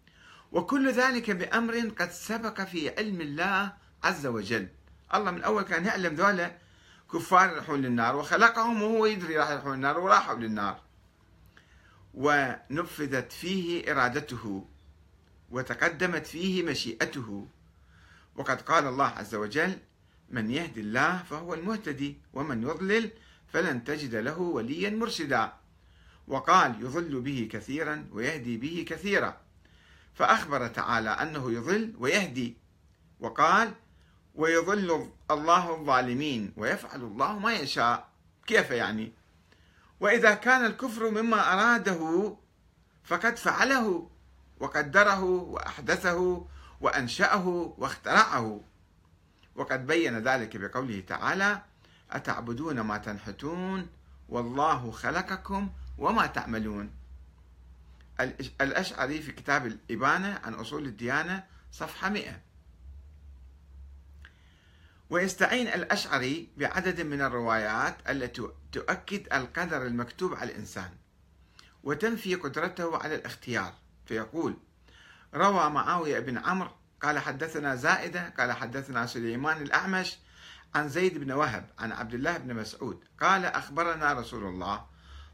وكل 0.56 0.92
ذلك 0.92 1.32
بأمر 1.32 1.80
قد 2.00 2.12
سبق 2.12 2.62
في 2.62 2.90
علم 2.98 3.22
الله 3.22 3.74
عز 4.04 4.26
وجل. 4.26 4.68
الله 5.14 5.32
من 5.32 5.44
أول 5.44 5.64
كان 5.64 5.86
يعلم 5.86 6.16
ذولا 6.16 6.58
كفار 7.14 7.50
يروحون 7.50 7.82
للنار 7.82 8.16
وخلقهم 8.16 8.82
وهو 8.82 9.06
يدري 9.06 9.38
راح 9.38 9.50
يروحون 9.50 9.76
للنار 9.76 10.00
وراحوا 10.00 10.36
للنار. 10.36 10.80
ونفذت 12.14 13.32
فيه 13.32 13.92
إرادته 13.92 14.66
وتقدمت 15.52 16.26
فيه 16.26 16.64
مشيئته. 16.64 17.48
وقد 18.36 18.62
قال 18.62 18.88
الله 18.88 19.08
عز 19.08 19.36
وجل 19.36 19.78
من 20.30 20.52
يهدي 20.52 20.82
الله 20.82 21.24
فهو 21.24 21.54
المهتدي 21.54 22.18
ومن 22.34 22.64
يضلل 22.64 23.12
فلن 23.48 23.84
تجد 23.84 24.16
له 24.16 24.40
وليا 24.40 24.90
مرشدا 24.90 25.54
وقال 26.28 26.76
يضل 26.82 27.22
به 27.22 27.50
كثيرا 27.52 28.08
ويهدي 28.12 28.58
به 28.58 28.86
كثيرا 28.88 29.45
فأخبر 30.16 30.68
تعالى 30.68 31.10
أنه 31.10 31.52
يضل 31.52 31.96
ويهدي 31.98 32.58
وقال 33.20 33.74
ويضل 34.36 35.12
الله 35.32 35.76
الظالمين 35.76 36.54
ويفعل 36.58 37.02
الله 37.02 37.40
ما 37.40 37.54
يشاء. 37.54 38.08
كيف 38.48 38.72
يعني؟ 38.72 39.14
وإذا 40.00 40.34
كان 40.34 40.66
الكفر 40.66 41.10
مما 41.10 41.54
أراده 41.54 42.36
فقد 43.04 43.38
فعله 43.38 44.10
وقدره 44.60 45.24
وأحدثه 45.24 46.48
وأنشأه 46.82 47.48
واخترعه. 47.78 48.62
وقد 49.56 49.88
بين 49.88 50.20
ذلك 50.20 50.58
بقوله 50.58 51.04
تعالى 51.08 51.62
أتعبدون 52.12 52.82
ما 52.82 52.98
تنحتون 52.98 53.88
والله 54.30 54.92
خلقكم 54.92 55.70
وما 55.98 56.26
تعملون. 56.26 56.92
الأشعري 58.62 59.22
في 59.22 59.32
كتاب 59.32 59.66
الإبانة 59.66 60.40
عن 60.44 60.54
أصول 60.54 60.86
الديانة 60.86 61.44
صفحة 61.72 62.10
100 62.10 62.42
ويستعين 65.10 65.68
الأشعري 65.68 66.50
بعدد 66.58 67.02
من 67.02 67.22
الروايات 67.22 67.98
التي 68.10 68.50
تؤكد 68.72 69.34
القدر 69.34 69.86
المكتوب 69.86 70.34
على 70.34 70.52
الإنسان 70.52 70.90
وتنفي 71.84 72.36
قدرته 72.36 72.98
على 72.98 73.16
الاختيار. 73.16 73.74
فيقول 74.06 74.58
روى 75.34 75.70
معاوية 75.70 76.20
بن 76.20 76.38
عمرو 76.38 76.72
قال 77.02 77.20
حدثنا 77.20 77.76
زائدة 77.76 78.30
قال 78.30 78.52
حدثنا 78.52 79.06
سليمان 79.06 79.62
الأعمش 79.62 80.18
عن 80.76 80.90
زيد 80.90 81.18
بن 81.18 81.32
وهب 81.32 81.70
عن 81.80 81.92
عبد 81.92 82.14
الله 82.14 82.38
بن 82.38 82.56
مسعود 82.56 83.04
قال 83.22 83.46
أخبرنا 83.46 84.14
رسول 84.14 84.44
الله 84.44 84.86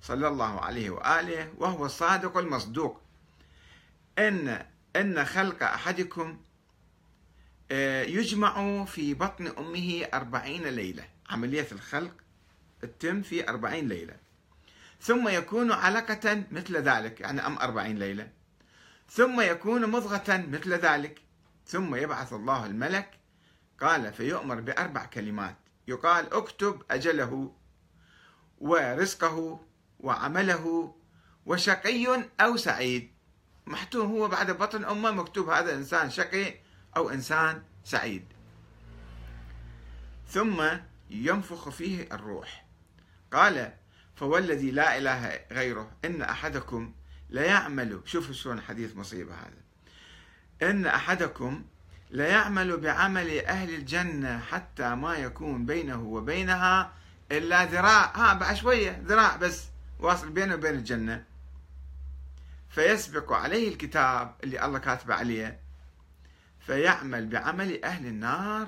صلى 0.01 0.27
الله 0.27 0.62
عليه 0.62 0.89
وآله 0.89 1.53
وهو 1.58 1.86
الصادق 1.86 2.38
المصدوق. 2.38 3.01
إن 4.20 4.65
إن 4.96 5.25
خلق 5.25 5.63
أحدكم 5.63 6.41
آه، 7.72 8.03
يجمع 8.03 8.86
في 8.86 9.13
بطن 9.13 9.48
أمه 9.48 10.08
أربعين 10.13 10.67
ليلة. 10.67 11.03
عملية 11.29 11.67
الخلق 11.72 12.12
تتم 12.81 13.22
في 13.22 13.50
أربعين 13.50 13.88
ليلة. 13.88 14.15
ثم 15.01 15.27
يكون 15.27 15.72
علقة 15.72 16.43
مثل 16.51 16.77
ذلك 16.77 17.22
يعني 17.22 17.46
أم 17.46 17.58
أربعين 17.58 18.00
ليلة. 18.00 18.29
ثم 19.10 19.41
يكون 19.41 19.91
مضغة 19.91 20.46
مثل 20.48 20.74
ذلك. 20.74 21.22
ثم 21.67 21.96
يبعث 21.96 22.34
الله 22.34 22.65
الملك. 22.65 23.20
قال 23.81 24.13
فيؤمر 24.13 24.62
بأربع 24.62 25.05
كلمات. 25.05 25.55
يقال 25.88 26.34
اكتب 26.34 26.81
أجله 26.91 27.55
ورزقه. 28.60 29.65
وعمله 30.01 30.96
وشقي 31.46 32.25
أو 32.39 32.58
سعيد. 32.58 33.12
محتوم 33.65 34.12
هو 34.12 34.27
بعد 34.27 34.51
بطن 34.51 34.86
أمه 34.86 35.12
مكتوب 35.12 35.50
هذا 35.50 35.75
إنسان 35.75 36.10
شقي 36.10 36.55
أو 36.98 37.10
إنسان 37.10 37.63
سعيد. 37.84 38.25
ثم 40.29 40.63
ينفخ 41.10 41.70
فيه 41.70 42.08
الروح. 42.12 42.65
قال 43.34 43.74
فوالذي 44.15 44.72
لا 44.72 44.98
إله 44.98 45.39
غيره 45.51 45.91
إن 46.05 46.22
أحدكم 46.22 46.93
ليعمل 47.29 48.01
شوفوا 48.05 48.34
شلون 48.34 48.62
حديث 48.62 48.96
مصيبة 48.96 49.34
هذا. 49.34 49.62
إن 50.72 50.86
أحدكم 50.86 51.63
ليعمل 52.12 52.77
بعمل 52.77 53.39
أهل 53.39 53.74
الجنة 53.74 54.39
حتى 54.39 54.96
ما 54.96 55.15
يكون 55.15 55.65
بينه 55.65 56.03
وبينها 56.03 56.93
إلا 57.31 57.65
ذراع. 57.65 58.12
ها 58.15 58.34
بعد 58.34 58.55
شوية 58.55 59.03
ذراع 59.05 59.36
بس. 59.36 59.70
واصل 60.01 60.29
بينه 60.29 60.55
وبين 60.55 60.75
الجنة. 60.75 61.25
فيسبق 62.70 63.34
عليه 63.34 63.70
الكتاب 63.70 64.36
اللي 64.43 64.65
الله 64.65 64.79
كاتبه 64.79 65.15
عليه 65.15 65.60
فيعمل 66.60 67.27
بعمل 67.27 67.84
أهل 67.84 68.05
النار 68.05 68.67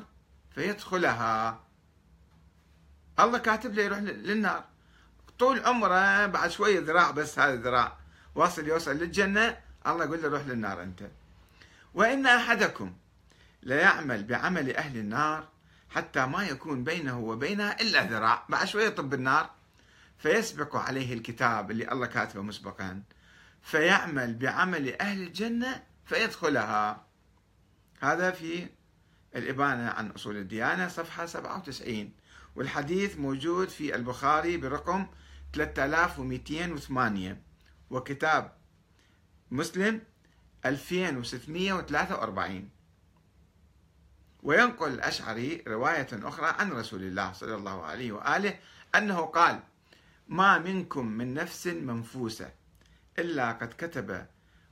فيدخلها. 0.56 1.60
الله 3.20 3.38
كاتب 3.38 3.74
له 3.74 3.84
يروح 3.84 4.00
للنار. 4.00 4.63
طول 5.40 5.66
عمره 5.66 6.25
بعد 6.25 6.52
شوية 6.52 6.80
ذراع 6.80 7.12
بس 7.12 7.40
هذا 7.40 7.56
ذراع. 7.56 7.98
واصل 8.36 8.68
يوصل 8.68 8.92
للجنة 8.92 9.58
الله 9.88 10.06
يقول 10.06 10.22
له 10.22 10.30
روح 10.30 10.42
للنار 10.42 10.84
أنت. 10.84 11.04
وإن 11.94 12.25
أحدكم 12.25 12.94
ليعمل 13.63 14.24
بعمل 14.24 14.75
أهل 14.75 14.98
النار 14.98 15.48
حتى 15.90 16.25
ما 16.25 16.44
يكون 16.44 16.84
بينه 16.84 17.20
وبينها 17.20 17.82
إلا 17.82 18.04
ذراع. 18.04 18.44
بعد 18.50 18.68
شوية 18.68 18.90
طب 18.90 19.13
النار. 19.13 19.50
فيسبق 20.24 20.75
عليه 20.75 21.13
الكتاب 21.13 21.72
اللي 21.72 21.92
الله 21.92 22.06
كاتبه 22.06 22.42
مسبقا 22.42 23.03
فيعمل 23.62 24.36
بعمل 24.36 25.01
أهل 25.01 25.22
الجنة 25.22 25.84
فيدخلها. 26.06 27.06
هذا 28.00 28.32
في 28.32 28.68
الإبانة 29.36 29.89
عن 29.89 30.12
أصول 30.12 30.38
الديانة 30.38 30.88
صفحة 30.88 31.25
97 31.25 32.12
والحديث 32.56 33.18
موجود 33.18 33.70
في 33.70 33.96
البخاري 33.96 34.58
برقم 34.58 35.08
3208 35.53 37.42
وكتاب 37.89 38.53
مسلم 39.51 40.01
2643 40.65 42.70
وينقل 44.44 44.94
الأشعري 44.94 45.63
رواية 45.68 46.08
أخرى 46.13 46.56
عن 46.60 46.72
رسول 46.72 47.03
الله 47.03 47.34
صلى 47.34 47.56
الله 47.56 47.84
عليه 47.84 48.12
وآله 48.12 48.60
أنه 48.96 49.22
قال 49.22 49.60
ما 50.27 50.60
منكم 50.60 51.08
من 51.08 51.34
نفس 51.34 51.68
منفوسة 51.68 52.51
إلا 53.20 53.51
قد 53.51 53.74
كتب 53.77 54.25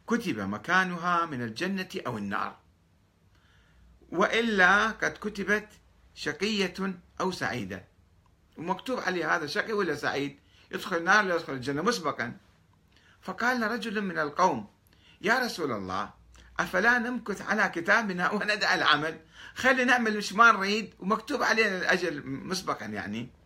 كتب 0.08 0.40
مكانها 0.40 1.26
من 1.26 1.42
الجنة 1.42 1.90
أو 2.08 2.18
النار. 2.18 2.58
وإلا 4.12 4.88
قد 4.88 5.12
كتبت 5.12 5.68
شقية 6.16 6.74
أو 7.22 7.32
سعيدة. 7.32 7.86
ومكتوب 8.58 9.00
عليه 9.00 9.36
هذا 9.36 9.46
شقي 9.46 9.74
ولا 9.74 9.96
سعيد؟ 9.96 10.40
يدخل 10.72 10.98
النار 10.98 11.26
ولا 11.26 11.36
يدخل 11.36 11.54
الجنة 11.54 11.82
مسبقا. 11.82 12.38
فقال 13.22 13.72
رجل 13.72 14.02
من 14.02 14.20
القوم 14.20 14.68
يا 15.22 15.40
رسول 15.40 15.72
الله 15.72 16.10
أفلا 16.60 17.00
نمكث 17.00 17.42
على 17.42 17.70
كتابنا 17.70 18.32
وندع 18.32 18.74
العمل؟ 18.74 19.20
خلي 19.56 19.86
نعمل 19.86 20.18
مش 20.18 20.34
ما 20.34 20.52
نريد. 20.52 20.94
ومكتوب 21.00 21.44
علينا 21.44 21.78
الأجل 21.78 22.22
مسبقا 22.26 22.86
يعني. 22.86 23.41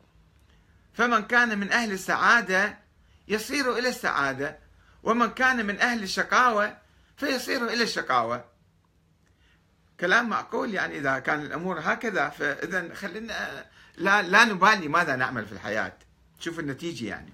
فمن 0.95 1.23
كان 1.23 1.59
من 1.59 1.71
أهل 1.71 1.91
السعادة 1.91 2.77
يصير 3.27 3.77
إلى 3.77 3.89
السعادة 3.89 4.57
ومن 5.03 5.29
كان 5.29 5.65
من 5.65 5.79
أهل 5.79 6.03
الشقاوة 6.03 6.77
فيصير 7.17 7.67
إلى 7.67 7.83
الشقاوة. 7.83 8.45
كلام 9.99 10.29
معقول 10.29 10.73
يعني 10.73 10.97
إذا 10.97 11.19
كان 11.19 11.41
الأمور 11.41 11.79
هكذا 11.83 12.29
فإذا 12.29 12.93
خلينا 12.93 13.65
لا, 13.97 14.21
لا 14.21 14.45
نبالي 14.45 14.87
ماذا 14.87 15.15
نعمل 15.15 15.45
في 15.45 15.51
الحياة. 15.51 15.93
شوف 16.39 16.59
النتيجة 16.59 17.05
يعني. 17.05 17.33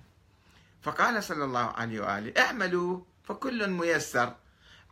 فقال 0.81 1.23
صلى 1.23 1.43
الله 1.43 1.71
عليه 1.71 2.01
وآله 2.01 2.41
اعملوا 2.41 3.01
فكل 3.23 3.69
ميسر. 3.69 4.35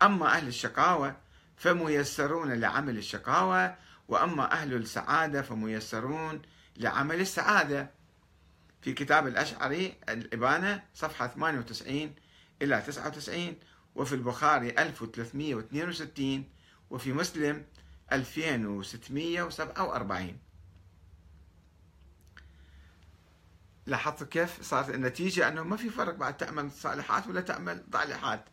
أما 0.01 0.27
أهل 0.27 0.47
الشقاوة 0.47 1.15
فميسرون 1.57 2.53
لعمل 2.53 2.97
الشقاوة 2.97 3.75
وأما 4.07 4.51
أهل 4.51 4.73
السعادة 4.73 5.41
فميسرون 5.41 6.41
لعمل 6.77 7.21
السعادة. 7.21 7.98
في 8.81 8.93
كتاب 8.93 9.27
الأشعري 9.27 9.95
الإبانة 10.09 10.83
صفحة 10.93 11.27
98 11.27 12.15
إلى 12.61 12.81
99 12.81 13.55
وفي 13.95 14.15
البخاري 14.15 14.69
1362 14.69 16.49
وفي 16.89 17.13
مسلم 17.13 17.65
2647 18.11 20.37
لاحظت 23.85 24.23
كيف 24.23 24.61
صارت 24.61 24.89
النتيجة؟ 24.89 25.47
أنه 25.47 25.63
ما 25.63 25.77
في 25.77 25.89
فرق 25.89 26.15
بعد 26.15 26.37
تعمل 26.37 26.71
صالحات 26.71 27.27
ولا 27.27 27.41
تعمل 27.41 27.83
ضالحات. 27.89 28.45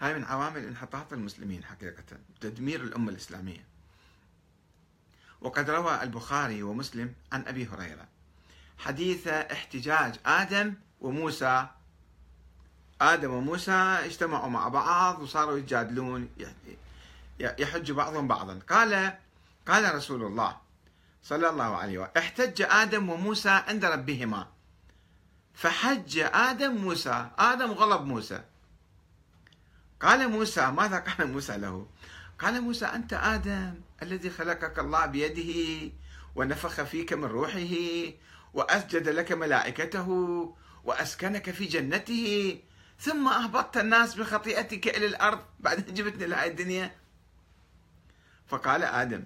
هاي 0.00 0.14
من 0.14 0.24
عوامل 0.24 0.64
انحطاط 0.64 1.12
المسلمين 1.12 1.64
حقيقة 1.64 2.04
تدمير 2.40 2.82
الأمة 2.82 3.10
الإسلامية. 3.10 3.66
وقد 5.40 5.70
روى 5.70 6.02
البخاري 6.02 6.62
ومسلم 6.62 7.14
عن 7.32 7.44
أبي 7.46 7.66
هريرة. 7.66 8.06
حديث 8.78 9.28
احتجاج 9.28 10.14
آدم 10.26 10.74
وموسى. 11.00 11.66
آدم 13.00 13.30
وموسى 13.30 13.72
اجتمعوا 13.72 14.48
مع 14.48 14.68
بعض 14.68 15.20
وصاروا 15.22 15.58
يتجادلون 15.58 16.28
يحج 17.40 17.92
بعضهم 17.92 18.28
بعضا. 18.28 18.60
قال 18.68 19.18
قال 19.68 19.94
رسول 19.94 20.22
الله 20.22 20.56
صلى 21.22 21.48
الله 21.48 21.76
عليه 21.76 21.98
وسلم 21.98 22.12
احتج 22.16 22.62
آدم 22.62 23.10
وموسى 23.10 23.48
عند 23.48 23.84
ربهما. 23.84 24.46
فحج 25.54 26.18
آدم 26.18 26.72
موسى. 26.72 27.30
آدم 27.38 27.70
غلب 27.72 28.06
موسى. 28.06 28.42
قال 30.00 30.28
موسى 30.28 30.70
ماذا 30.70 30.98
قال 30.98 31.32
موسى 31.32 31.56
له؟ 31.56 31.86
قال 32.38 32.60
موسى 32.60 32.86
أنت 32.86 33.12
آدم 33.12 33.74
الذي 34.02 34.30
خلقك 34.30 34.78
الله 34.78 35.06
بيده 35.06 35.92
ونفخ 36.36 36.82
فيك 36.82 37.12
من 37.12 37.24
روحه 37.24 37.74
وأسجد 38.54 39.08
لك 39.08 39.32
ملائكته 39.32 40.08
وأسكنك 40.84 41.50
في 41.50 41.64
جنته 41.64 42.58
ثم 43.00 43.28
أهبطت 43.28 43.76
الناس 43.76 44.14
بخطيئتك 44.14 44.96
إلى 44.96 45.06
الأرض 45.06 45.40
بعدين 45.60 45.94
جبتني 45.94 46.26
لهذه 46.26 46.50
الدنيا. 46.50 46.96
فقال 48.46 48.84
آدم 48.84 49.24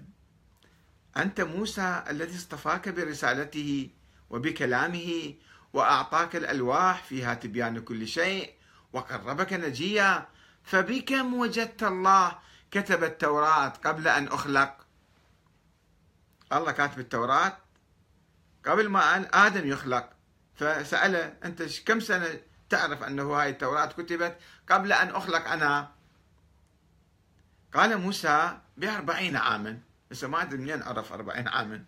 أنت 1.17 1.41
موسى 1.41 2.03
الذي 2.11 2.37
اصطفاك 2.37 2.89
برسالته 2.89 3.91
وبكلامه 4.31 5.35
وأعطاك 5.73 6.37
الألواح 6.37 7.03
فيها 7.03 7.35
تبيان 7.35 7.81
كل 7.81 8.09
شيء 8.09 8.51
وقربك 8.93 9.53
نجيا 9.53 10.29
فبكم 10.65 11.35
وجدت 11.35 11.83
الله 11.83 12.39
كتب 12.73 13.05
التوراة 13.05 13.69
قبل 13.69 14.09
أن 14.09 14.29
أخلق. 14.29 14.77
الله 16.53 16.73
كاتب 16.73 16.99
التوراة 16.99 17.59
قبل 18.67 18.89
ما 18.89 19.17
آدم 19.47 19.69
يخلق. 19.69 20.11
فسأله 20.55 21.37
أنت 21.45 21.81
كم 21.87 22.01
سنة 22.01 22.41
تعرف 22.69 23.03
أنه 23.03 23.33
هاي 23.35 23.51
التوراة 23.51 23.87
كتبت 23.87 24.39
قبل 24.69 24.93
أن 24.93 25.09
أخلق 25.09 25.49
أنا؟ 25.49 25.93
قال 27.75 27.99
موسى 27.99 28.59
بأربعين 28.77 29.37
عاما. 29.37 29.81
بس 30.11 30.25
ما 30.25 30.43
أدري 30.43 30.59
منين 30.59 30.83
عرف 30.83 31.13
أربعين 31.13 31.49
عاما. 31.49 31.85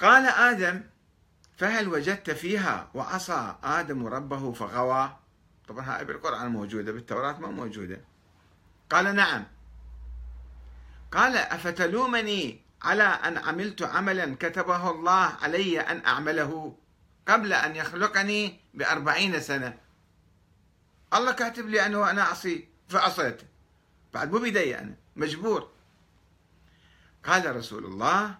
قال 0.00 0.26
آدم 0.26 0.82
فهل 1.56 1.88
وجدت 1.88 2.30
فيها؟ 2.30 2.90
وعصى 2.94 3.56
آدم 3.62 4.06
ربه 4.06 4.52
فغوى. 4.52 5.16
طبعا 5.68 5.84
هاي 5.84 6.04
بالقرآن 6.04 6.50
موجودة 6.50 6.92
بالتوراة 6.92 7.38
ما 7.38 7.48
موجودة. 7.48 8.00
قال 8.90 9.14
نعم. 9.14 9.44
قال 11.12 11.36
أفتلومني 11.36 12.60
على 12.82 13.02
أن 13.02 13.38
عملت 13.38 13.82
عملا 13.82 14.36
كتبه 14.40 14.90
الله 14.90 15.36
علي 15.42 15.80
أن 15.80 16.06
أعمله 16.06 16.78
قبل 17.28 17.52
أن 17.52 17.76
يخلقني 17.76 18.60
بأربعين 18.74 19.40
سنة. 19.40 19.78
الله 21.14 21.32
كاتب 21.32 21.68
لي 21.68 21.86
أنه 21.86 22.10
أنا 22.10 22.22
أعصي 22.22 22.68
فعصيت 22.88 23.42
بعد 24.14 24.32
مو 24.32 24.38
بيدي 24.38 24.78
أنا 24.78 24.94
مجبور. 25.16 25.70
قال 27.24 27.56
رسول 27.56 27.84
الله 27.84 28.38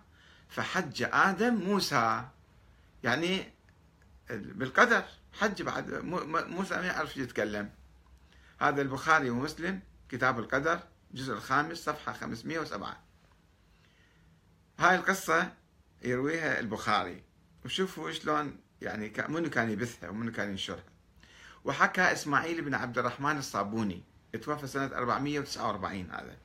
فحج 0.48 1.08
آدم 1.12 1.54
موسى. 1.54 2.24
يعني 3.02 3.52
بالقدر 4.30 5.04
حج 5.40 5.62
بعد 5.62 5.94
موسى 6.48 6.76
ما 6.76 6.86
يعرف 6.86 7.16
يتكلم. 7.16 7.70
هذا 8.60 8.82
البخاري 8.82 9.30
ومسلم. 9.30 9.80
كتاب 10.08 10.38
القدر 10.38 10.80
الجزء 11.10 11.32
الخامس 11.32 11.78
صفحة 11.78 12.12
507 12.12 13.00
هاي 14.78 14.94
القصة 14.96 15.52
يرويها 16.02 16.60
البخاري. 16.60 17.22
وشوفوا 17.64 18.12
شلون 18.12 18.58
يعني 18.82 19.12
منو 19.28 19.50
كان 19.50 19.70
يبثها 19.70 20.08
ومنو 20.08 20.32
كان 20.32 20.50
ينشرها. 20.50 20.84
وحكى 21.64 22.12
إسماعيل 22.12 22.62
بن 22.62 22.74
عبد 22.74 22.98
الرحمن 22.98 23.38
الصابوني 23.38 24.02
توفى 24.42 24.66
سنة 24.66 24.86
449 24.96 26.10
هذا. 26.10 26.36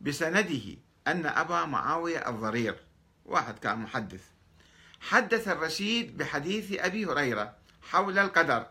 بسنده 0.00 0.76
أن 1.06 1.26
أبا 1.26 1.64
معاوية 1.64 2.28
الضرير 2.28 2.76
واحد 3.24 3.58
كان 3.58 3.78
محدث 3.78 4.22
حدث 5.00 5.48
الرشيد 5.48 6.16
بحديث 6.16 6.72
أبي 6.72 7.06
هريرة 7.06 7.56
حول 7.82 8.18
القدر 8.18 8.66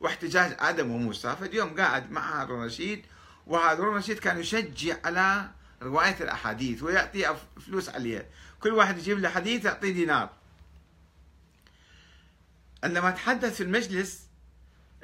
واحتجاج 0.00 0.56
آدم 0.58 0.90
وموسى. 0.90 1.36
فاليوم 1.36 1.80
قاعد 1.80 2.10
مع 2.10 2.42
هارون 2.42 2.60
الرشيد 2.60 3.06
وهارون 3.46 3.88
الرشيد 3.88 4.18
كان 4.18 4.38
يشجع 4.38 4.96
على 5.04 5.50
رواية 5.82 6.16
الأحاديث 6.20 6.82
ويعطي 6.82 7.36
فلوس 7.66 7.88
عليها 7.88 8.24
كل 8.60 8.72
واحد 8.72 8.98
يجيب 8.98 9.18
له 9.18 9.28
حديث 9.28 9.64
يعطيه 9.64 9.92
دينار. 9.92 10.30
عندما 12.84 13.10
تحدث 13.10 13.54
في 13.56 13.62
المجلس 13.62 14.26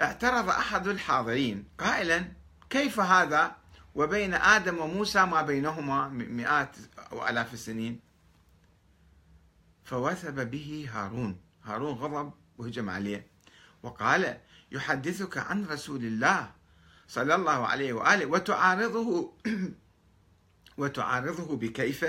اعترض 0.01 0.49
أحد 0.49 0.89
الحاضرين 0.89 1.65
قائلا 1.79 2.33
كيف 2.71 3.01
هذا؟ 3.01 3.57
وبين 3.95 4.35
آدم 4.35 4.79
وموسى 4.79 5.25
ما 5.25 5.43
بينهما 5.43 6.09
مئات 6.09 6.77
وآلاف 7.11 7.55
السنين. 7.55 8.01
فوثب 9.85 10.51
به 10.51 10.89
هارون. 10.93 11.41
هارون 11.65 11.95
غضب 11.95 12.33
وهجم 12.59 12.91
عليه. 12.91 13.27
وقال 13.83 14.39
يحدثك 14.73 15.39
عن 15.39 15.65
رسول 15.65 16.05
الله. 16.05 16.51
صلى 17.09 17.35
الله 17.35 17.67
عليه 17.67 17.93
وآله. 17.93 18.27
وتعارضه 18.27 19.33
وتعارضه 20.79 21.57
بكيف 21.57 22.05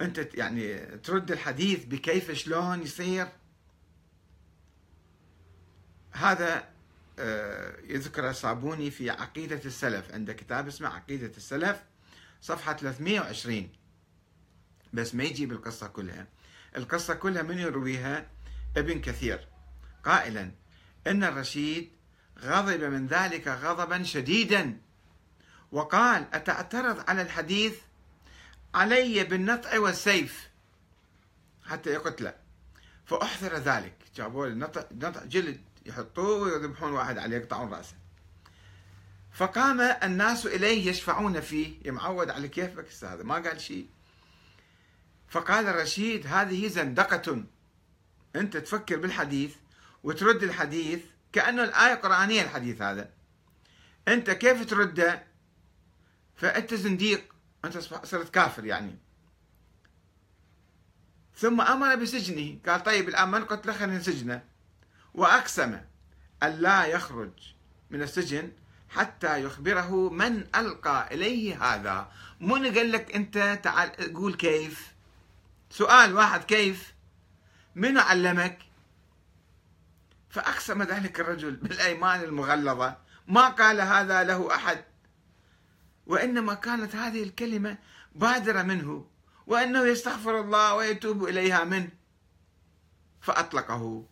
أنت 0.00 0.34
يعني 0.34 0.78
ترد 0.96 1.30
الحديث 1.30 1.84
بكيف 1.84 2.30
شلون 2.30 2.82
يصير. 2.82 3.28
هذا 6.12 6.72
آه، 7.18 7.76
يذكر 7.84 8.32
صابوني 8.32 8.90
في 8.90 9.10
عقيدة 9.10 9.60
السلف. 9.64 10.12
عند 10.12 10.30
كتاب 10.30 10.66
اسمه 10.66 10.88
عقيدة 10.88 11.32
السلف 11.36 11.82
صفحة 12.40 12.72
320 12.72 13.68
بس 14.92 15.14
ما 15.14 15.24
يجيب 15.24 15.52
القصة 15.52 15.86
كلها. 15.86 16.26
القصة 16.76 17.14
كلها 17.14 17.42
من 17.42 17.58
يرويها 17.58 18.26
ابن 18.76 19.00
كثير. 19.00 19.48
قائلا 20.04 20.50
إن 21.06 21.24
الرشيد 21.24 21.90
غضب 22.42 22.84
من 22.84 23.06
ذلك 23.06 23.48
غضبا 23.48 24.02
شديدا. 24.02 24.80
وقال 25.72 26.26
أتعترض 26.32 27.10
على 27.10 27.22
الحديث؟ 27.22 27.74
علي 28.74 29.24
بالنطع 29.24 29.78
والسيف. 29.78 30.48
حتى 31.64 31.90
يقتله 31.90 32.34
فأحضر 33.04 33.56
ذلك. 33.56 33.94
جابوا 34.16 34.48
نطع, 34.48 34.84
جلد 35.24 35.60
يحطوه 35.86 36.42
ويذبحون 36.42 36.92
واحد 36.92 37.18
عليه 37.18 37.36
يقطعون 37.36 37.74
رأسه. 37.74 37.94
فقام 39.32 39.80
الناس 39.80 40.46
إليه 40.46 40.90
يشفعون 40.90 41.40
فيه. 41.40 41.74
يا 41.84 41.92
معود 41.92 42.30
على 42.30 42.48
كيفك 42.48 43.04
هذا 43.04 43.22
ما 43.22 43.34
قال 43.34 43.60
شيء. 43.60 43.86
فقال 45.28 45.66
الرشيد 45.66 46.26
هذه 46.26 46.68
زندقة. 46.68 47.44
أنت 48.36 48.56
تفكر 48.56 48.96
بالحديث 48.96 49.54
وترد 50.02 50.42
الحديث 50.42 51.00
كأنه 51.32 51.64
الآية 51.64 51.94
قرآنية 51.94 52.42
الحديث 52.42 52.82
هذا. 52.82 53.10
أنت 54.08 54.30
كيف 54.30 54.66
ترده 54.70 55.22
فأنت 56.36 56.74
زنديق. 56.74 57.34
أنت 57.64 57.78
صرت 57.78 58.34
كافر 58.34 58.64
يعني. 58.64 58.98
ثم 61.36 61.60
أمر 61.60 61.94
بسجنه. 61.94 62.58
قال 62.66 62.82
طيب 62.82 63.08
الآن 63.08 63.30
من 63.30 63.44
قتله 63.44 63.72
خلينا 63.72 63.98
نسجنه. 63.98 64.42
وأقسم 65.14 65.80
أن 66.42 66.50
لا 66.50 66.86
يخرج 66.86 67.32
من 67.90 68.02
السجن 68.02 68.52
حتى 68.88 69.42
يخبره 69.44 70.10
من 70.10 70.46
ألقى 70.54 71.14
إليه 71.14 71.64
هذا. 71.64 72.12
من 72.40 72.64
قال 72.64 72.92
لك 72.92 73.14
أنت؟ 73.14 73.60
تعال 73.62 74.14
قول 74.14 74.34
كيف. 74.34 74.92
سؤال 75.70 76.14
واحد 76.14 76.44
كيف؟ 76.44 76.94
من 77.74 77.98
علمك؟ 77.98 78.58
فأقسم 80.32 80.82
ذلك 80.82 81.20
الرجل 81.20 81.56
بالأيمان 81.56 82.20
المغلظة. 82.20 82.96
ما 83.28 83.48
قال 83.48 83.80
هذا 83.80 84.22
له 84.22 84.54
أحد. 84.54 84.84
وإنما 86.06 86.54
كانت 86.54 86.96
هذه 86.96 87.22
الكلمة 87.22 87.78
بادرة 88.14 88.62
منه 88.62 89.06
وأنه 89.46 89.84
يستغفر 89.84 90.40
الله 90.40 90.74
ويتوب 90.74 91.24
إليها 91.24 91.64
منه. 91.64 91.88
فأطلقه. 93.20 94.06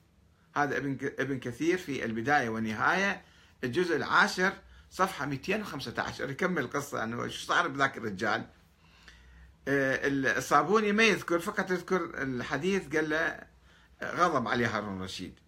هذا 0.57 0.77
ابن 0.77 0.99
ابن 1.03 1.39
كثير 1.39 1.79
في 1.79 2.05
البداية 2.05 2.49
والنهاية 2.49 3.23
الجزء 3.65 3.97
العاشر 3.97 4.53
صفحة 4.91 5.27
215 5.27 6.31
يكمل 6.31 6.63
القصة 6.63 7.05
أنه 7.05 7.29
شو 7.29 7.47
صار 7.47 7.69
بذاك 7.69 7.99
الرجال. 7.99 8.47
آه، 9.69 10.01
الصابوني 10.39 10.93
ما 10.93 11.03
يذكر 11.03 11.39
فقط 11.39 11.71
يذكر 11.71 12.23
الحديث 12.23 12.97
قال 12.97 13.11
له 13.11 13.41
غضب 14.03 14.49
عليه 14.49 14.77
هارون 14.77 14.97
الرشيد. 14.97 15.39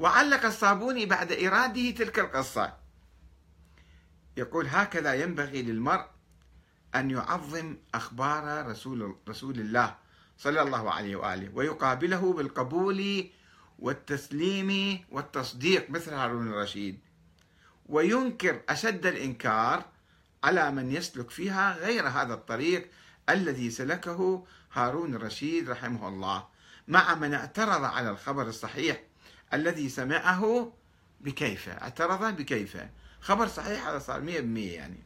وعلق 0.00 0.44
الصابوني 0.44 1.06
بعد 1.06 1.32
إراده 1.32 1.90
تلك 1.90 2.18
القصة. 2.18 2.76
يقول 4.36 4.66
هكذا 4.66 5.14
ينبغي 5.14 5.62
للمرء 5.62 6.06
أن 6.94 7.10
يعظم 7.10 7.76
أخبار 7.94 8.66
رسول, 8.66 9.16
رسول 9.28 9.60
الله 9.60 9.96
صلى 10.38 10.62
الله 10.62 10.92
عليه 10.92 11.16
وآله 11.16 11.50
ويقابله 11.54 12.32
بالقبول 12.32 13.30
والتسليم 13.78 15.00
والتصديق 15.10 15.90
مثل 15.90 16.14
هارون 16.14 16.48
الرشيد. 16.48 16.98
وينكر 17.86 18.60
أشد 18.68 19.06
الإنكار 19.06 19.84
على 20.44 20.70
من 20.70 20.92
يسلك 20.92 21.30
فيها 21.30 21.76
غير 21.78 22.08
هذا 22.08 22.34
الطريق 22.34 22.90
الذي 23.28 23.70
سلكه 23.70 24.46
هارون 24.72 25.14
الرشيد 25.14 25.70
رحمه 25.70 26.08
الله 26.08 26.46
مع 26.88 27.14
من 27.14 27.34
اعترض 27.34 27.84
على 27.84 28.10
الخبر 28.10 28.48
الصحيح 28.48 29.09
الذي 29.54 29.88
سمعه 29.88 30.72
بكيف 31.20 31.68
اعترض 31.68 32.36
بكيف 32.36 32.76
خبر 33.20 33.46
صحيح 33.46 33.86
هذا 33.86 33.98
صار 33.98 34.20
100% 34.20 34.26
يعني. 34.58 35.02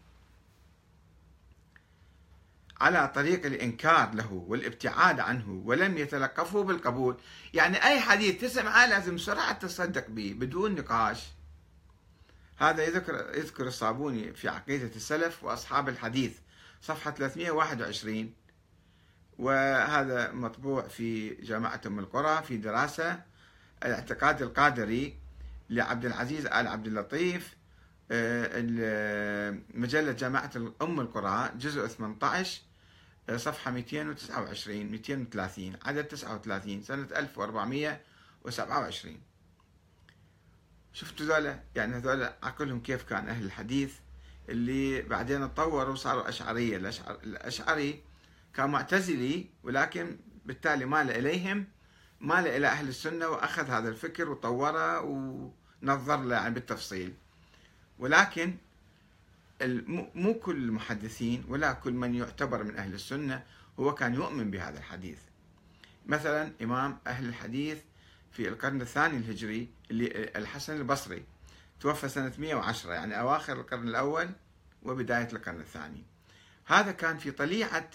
على 2.81 3.13
طريق 3.15 3.47
الإنكار 3.47 4.15
له 4.15 4.33
والابتعاد 4.33 5.21
عنه 5.21 5.63
ولم 5.65 5.99
يتلقفه 5.99 6.63
بالقبول. 6.63 7.17
يعني 7.55 7.85
أي 7.85 8.01
حديث 8.01 8.41
تسمعه 8.41 8.87
لازم 8.87 9.15
بسرعة 9.15 9.53
تصدق 9.53 10.09
به 10.09 10.35
بدون 10.39 10.75
نقاش. 10.75 11.27
هذا 12.57 12.85
يذكر 12.85 13.33
يذكر 13.35 13.67
الصابوني 13.67 14.33
في 14.33 14.49
عقيدة 14.49 14.91
السلف 14.97 15.45
وأصحاب 15.45 15.89
الحديث 15.89 16.39
صفحة 16.83 17.11
321 17.11 18.33
وهذا 19.39 20.33
مطبوع 20.33 20.83
في 20.83 21.35
جامعة 21.35 21.81
أم 21.87 21.99
القرى 21.99 22.43
في 22.43 22.57
دراسة 22.57 23.23
الاعتقاد 23.85 24.43
القادري 24.43 25.19
لعبد 25.71 26.05
العزيز 26.05 26.47
آل 26.47 26.67
عبد 26.67 26.87
اللطيف 26.87 27.57
آه، 28.11 29.59
مجلة 29.75 30.13
جامعة 30.13 30.51
أم 30.83 31.01
القرى 31.01 31.51
جزء 31.59 31.87
18 31.87 32.63
آه، 33.29 33.37
صفحة 33.37 33.71
229 33.71 34.91
230 34.91 35.77
عدد 35.85 36.05
39 36.05 36.83
سنة 36.83 37.09
1427 37.17 39.21
شفتوا 40.93 41.27
ذولا؟ 41.27 41.61
يعني 41.75 41.97
هذول 41.97 42.23
عقلهم 42.43 42.81
كيف 42.81 43.03
كان 43.03 43.29
أهل 43.29 43.45
الحديث 43.45 43.95
اللي 44.49 45.03
بعدين 45.03 45.55
تطوروا 45.55 45.93
وصاروا 45.93 46.29
أشعرية. 46.29 46.77
الأشعر 46.77 47.19
الأشعري 47.25 48.03
كان 48.55 48.71
معتزلي 48.71 49.47
ولكن 49.63 50.17
بالتالي 50.45 50.85
مال 50.85 51.11
إليهم 51.11 51.67
مال 52.25 52.47
إلى 52.47 52.67
أهل 52.67 52.89
السنة 52.89 53.29
وأخذ 53.29 53.71
هذا 53.71 53.89
الفكر 53.89 54.31
وطوره 54.31 55.01
ونظر 55.01 56.23
له 56.23 56.35
يعني 56.35 56.55
بالتفصيل. 56.55 57.15
ولكن 57.99 58.57
مو 60.15 60.35
كل 60.35 60.57
المحدثين 60.57 61.45
ولا 61.49 61.73
كل 61.73 61.93
من 61.93 62.15
يعتبر 62.15 62.65
من 62.65 62.77
أهل 62.77 62.95
السنة 62.95 63.43
هو 63.81 63.95
كان 63.95 64.15
يؤمن 64.15 64.51
بهذا 64.51 64.79
الحديث. 64.79 65.19
مثلا 66.07 66.53
إمام 66.63 66.99
أهل 67.07 67.29
الحديث 67.29 67.79
في 68.33 68.49
القرن 68.49 68.81
الثاني 68.81 69.17
الهجري 69.17 69.69
اللي 69.91 70.33
الحسن 70.37 70.77
البصري 70.77 71.25
توفى 71.81 72.09
سنة 72.09 72.33
110 72.39 72.93
يعني 72.93 73.21
أواخر 73.21 73.61
القرن 73.61 73.89
الأول 73.89 74.31
وبداية 74.83 75.29
القرن 75.33 75.61
الثاني. 75.61 76.05
هذا 76.67 76.93
كان 76.93 77.19
في 77.19 77.31
طليعة 77.31 77.91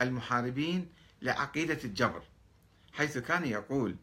المحاربين 0.00 0.88
لعقيدة 1.22 1.78
الجبر. 1.84 2.22
حيث 2.92 3.18
كان 3.18 3.44
يقول 3.44 3.96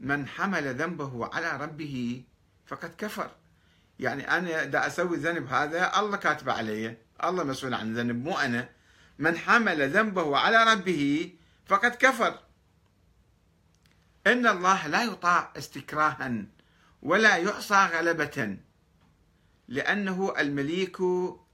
من 0.00 0.28
حمل 0.28 0.74
ذنبه 0.74 1.30
على 1.34 1.56
ربه 1.56 2.24
فقد 2.66 2.94
كفر. 2.98 3.30
يعني 3.98 4.30
أنا 4.30 4.64
دا 4.64 4.86
أسوي 4.86 5.16
ذنب 5.16 5.46
هذا 5.46 5.98
الله 5.98 6.16
كاتبه 6.16 6.52
علي 6.52 6.96
الله 7.24 7.44
مسؤول 7.44 7.74
عن 7.74 7.94
ذنب 7.94 8.24
مو 8.24 8.38
أنا. 8.38 8.68
من 9.18 9.38
حمل 9.38 9.90
ذنبه 9.90 10.38
على 10.38 10.72
ربه 10.72 11.32
فقد 11.66 11.94
كفر. 11.94 12.38
إن 14.26 14.46
الله 14.46 14.86
لا 14.86 15.02
يطاع 15.02 15.52
استكراها 15.56 16.44
ولا 17.02 17.36
يعصى 17.36 17.88
غلبة 17.92 18.56
لأنه 19.68 20.34
المليك 20.38 20.98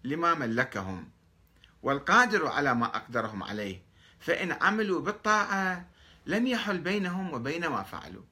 لما 0.04 0.34
ملكهم 0.34 1.10
والقادر 1.82 2.46
على 2.46 2.74
ما 2.74 2.86
أقدرهم 2.86 3.42
عليه. 3.42 3.82
فإن 4.20 4.52
عملوا 4.52 5.00
بالطاعة 5.00 5.89
لم 6.26 6.46
يحل 6.46 6.78
بينهم 6.78 7.35
وبين 7.35 7.66
ما 7.66 7.83
فعلوا. 7.83 8.22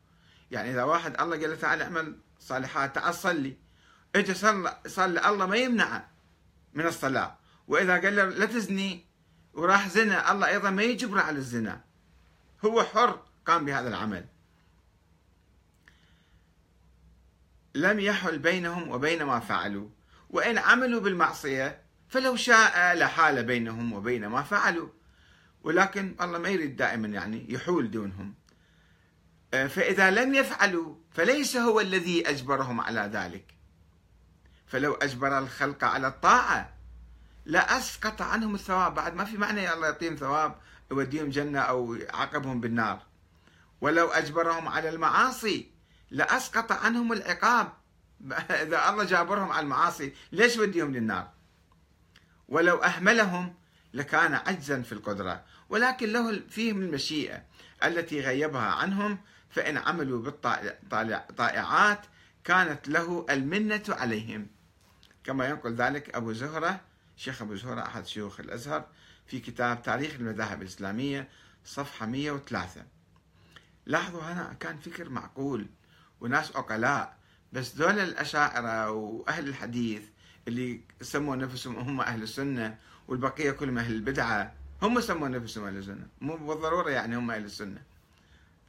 يعني 0.51 0.71
إذا 0.71 0.83
واحد 0.83 1.21
الله 1.21 1.41
قال 1.41 1.51
له 1.51 1.57
تعالى 1.57 1.85
اعمل 1.85 2.19
صالحات 2.41 2.95
تعال 2.95 3.15
صلي. 3.15 3.57
اجى 4.15 4.35
صلى 4.87 5.29
الله 5.29 5.47
ما 5.47 5.57
يمنعه 5.57 6.11
من 6.75 6.87
الصلاة. 6.87 7.39
وإذا 7.69 7.93
قال 7.93 8.17
له 8.17 8.25
لا 8.25 8.47
تزني 8.47 9.07
وراح 9.55 9.89
زنا 9.89 10.33
الله 10.33 10.49
أيضا 10.49 10.71
ما 10.71 10.83
يجبره 10.83 11.21
على 11.21 11.39
الزنا. 11.39 11.81
هو 12.65 12.85
حر 12.85 13.23
قام 13.47 13.65
بهذا 13.65 13.89
العمل. 13.89 14.25
لم 17.75 18.01
يحل 18.01 18.39
بينهم 18.39 18.89
وبين 18.91 19.23
ما 19.23 19.41
فعلوا. 19.41 19.89
وإن 20.31 20.59
عملوا 20.59 21.01
بالمعصية 21.01 21.83
فلو 22.09 22.37
شاء 22.37 22.95
لحال 22.95 23.45
بينهم 23.45 23.93
وبين 23.93 24.27
ما 24.27 24.43
فعلوا. 24.43 24.89
ولكن 25.63 26.15
الله 26.21 26.39
ما 26.39 26.49
يريد 26.49 26.77
دائما 26.77 27.09
يعني 27.09 27.53
يحول 27.53 27.91
دونهم. 27.91 28.35
آه، 29.55 29.67
فإذا 29.67 30.11
لم 30.11 30.35
يفعلوا 30.35 30.95
فليس 31.11 31.57
هو 31.57 31.81
الذي 31.81 32.31
أجبرهم 32.31 32.81
على 32.81 33.11
ذلك. 33.13 33.55
فلو 34.67 34.95
أجبر 34.95 35.39
الخلق 35.39 35.85
على 35.85 36.07
الطاعة 36.07 36.75
لأسقط 37.47 38.23
عنهم 38.23 38.55
الثواب. 38.55 38.95
بعد 38.95 39.15
ما 39.15 39.25
في 39.25 39.37
معنى 39.37 39.73
الله 39.73 39.87
يعطيهم 39.87 40.15
ثواب 40.15 40.55
يوديهم 40.91 41.31
جنة 41.31 41.61
أو 41.61 41.95
يعاقبهم 41.95 42.61
بالنار. 42.61 43.03
ولو 43.81 44.09
أجبرهم 44.09 44.69
على 44.69 44.89
المعاصي 44.89 45.71
لأسقط 46.11 46.73
عنهم 46.73 47.13
العقاب. 47.13 47.73
إذا 48.51 48.89
الله 48.89 49.05
جابرهم 49.05 49.53
على 49.53 49.65
المعاصي 49.65 50.13
ليش 50.33 50.57
وديهم 50.59 50.93
للنار؟ 50.93 51.31
ولو 52.49 52.77
أهملهم 52.77 53.55
لكان 53.95 54.35
عجزا 54.35 54.83
في 54.83 54.93
القدرة 54.93 55.45
ولكن 55.69 56.13
له 56.13 56.41
فيهم 56.51 56.83
المشيئة 56.83 57.43
التي 57.85 58.21
غيبها 58.21 58.71
عنهم 58.71 59.19
فإن 59.51 59.77
عملوا 59.77 60.23
بالطائعات 60.23 62.07
كانت 62.45 62.89
له 62.89 63.27
المنة 63.31 63.83
عليهم. 63.89 64.47
كما 65.25 65.49
ينقل 65.49 65.75
ذلك 65.75 66.15
أبو 66.15 66.33
زهرة 66.33 66.81
شيخ 67.17 67.43
أبو 67.43 67.55
زهرة 67.55 67.81
أحد 67.81 68.07
شيوخ 68.07 68.41
الأزهر 68.41 68.87
في 69.27 69.41
كتاب 69.41 69.83
تاريخ 69.83 70.15
المذاهب 70.15 70.63
الإسلامية 70.63 71.29
صفحة 71.65 72.07
103 72.07 72.85
لاحظوا 73.87 74.23
هنا 74.23 74.57
كان 74.61 74.79
فكر 74.79 75.09
معقول 75.09 75.67
وناس 76.21 76.57
عقلاء 76.57 77.17
بس 77.53 77.73
دول 77.73 77.99
الأشاعرة 77.99 78.91
وأهل 78.91 79.49
الحديث 79.49 80.03
اللي 80.49 80.81
سموا 81.01 81.37
نفسهم 81.37 81.77
هم 81.77 82.01
أهل 82.01 82.23
السنة 82.23 82.79
والبقية 83.09 83.51
كلهم 83.51 83.79
أهل 83.79 83.95
البدعة. 83.95 84.55
هم 84.83 85.01
سموا 85.01 85.29
نفسهم 85.29 85.65
أهل 85.65 85.77
السنة. 85.77 86.07
مو 86.21 86.37
بالضرورة 86.37 86.91
يعني 86.91 87.17
هم 87.17 87.31
أهل 87.31 87.45
السنة. 87.45 87.83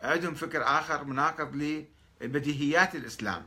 عندهم 0.01 0.33
فكر 0.33 0.63
آخر 0.63 1.03
مناقض 1.03 1.83
لبديهيات 2.21 2.95
الإسلام. 2.95 3.43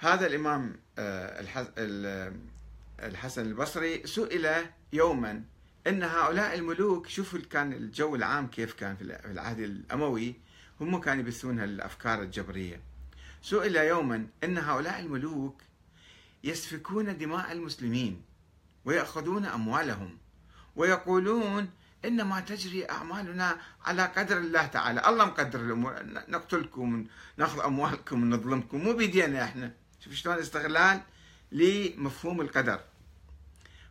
هذا 0.00 0.26
الإمام 0.26 0.76
آه، 0.98 1.44
الحسن 3.02 3.46
البصري 3.46 4.06
سئل 4.06 4.66
يوما 4.92 5.42
أن 5.86 6.02
هؤلاء 6.02 6.54
الملوك 6.54 7.06
شوفوا 7.06 7.38
كان 7.50 7.72
الجو 7.72 8.16
العام 8.16 8.46
كيف 8.46 8.74
كان 8.74 8.96
في 8.96 9.02
العهد 9.04 9.58
الأموي. 9.58 10.34
هم 10.80 11.00
كانوا 11.00 11.22
يبثونها 11.22 11.64
الأفكار 11.64 12.22
الجبرية. 12.22 12.80
سئل 13.42 13.76
يوما 13.76 14.26
أن 14.44 14.58
هؤلاء 14.58 15.00
الملوك 15.00 15.62
يسفكون 16.44 17.18
دماء 17.18 17.52
المسلمين. 17.52 18.22
ويأخذون 18.84 19.44
أموالهم. 19.44 20.18
ويقولون 20.76 21.70
إنما 22.04 22.40
تجري 22.40 22.90
أعمالنا 22.90 23.56
على 23.84 24.02
قدر 24.02 24.38
الله 24.38 24.66
تعالى. 24.66 25.08
الله 25.08 25.24
مقدر 25.24 25.60
الأمور. 25.60 25.94
نقتلكم 26.28 27.06
نأخذ 27.36 27.60
أموالكم 27.60 28.22
ونظلمكم 28.22 28.78
مو 28.78 28.92
بيدينا 28.92 29.44
إحنا. 29.44 29.72
شوف 30.00 30.12
شلون 30.12 30.38
استغلال 30.38 31.00
لمفهوم 31.52 32.40
القدر. 32.40 32.80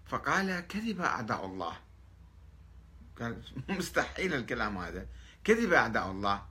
فقال 0.05 0.67
كذب 0.67 1.01
أعداء 1.01 1.45
الله. 1.45 1.73
قال 3.19 3.41
مستحيل 3.79 4.33
الكلام 4.33 4.77
هذا. 4.77 5.05
كذب 5.43 5.73
أعداء 5.73 6.11
الله. 6.11 6.41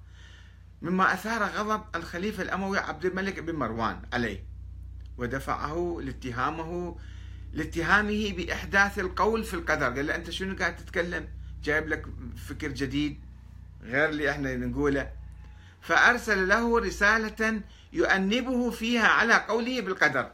مما 0.82 1.14
أثار 1.14 1.42
غضب 1.42 1.82
الخليفة 1.94 2.42
الأموي 2.42 2.78
عبد 2.78 3.04
الملك 3.04 3.38
بن 3.38 3.54
مروان 3.54 4.02
عليه. 4.12 4.44
ودفعه 5.18 6.00
لاتهامه 6.02 6.96
لاتهامه 7.52 8.32
بإحداث 8.32 8.98
القول 8.98 9.44
في 9.44 9.54
القدر. 9.54 9.86
قال 9.86 10.06
له 10.06 10.14
أنت 10.14 10.30
شنو 10.30 10.56
قاعد 10.56 10.76
تتكلم؟ 10.76 11.28
جايب 11.62 11.88
لك 11.88 12.06
فكر 12.48 12.68
جديد 12.68 13.20
غير 13.82 14.08
اللي 14.08 14.30
إحنا 14.30 14.56
نقوله. 14.56 15.12
فأرسل 15.80 16.48
له 16.48 16.78
رسالة 16.78 17.60
يؤنبه 17.92 18.70
فيها 18.70 19.08
على 19.08 19.34
قوله 19.34 19.80
بالقدر. 19.80 20.32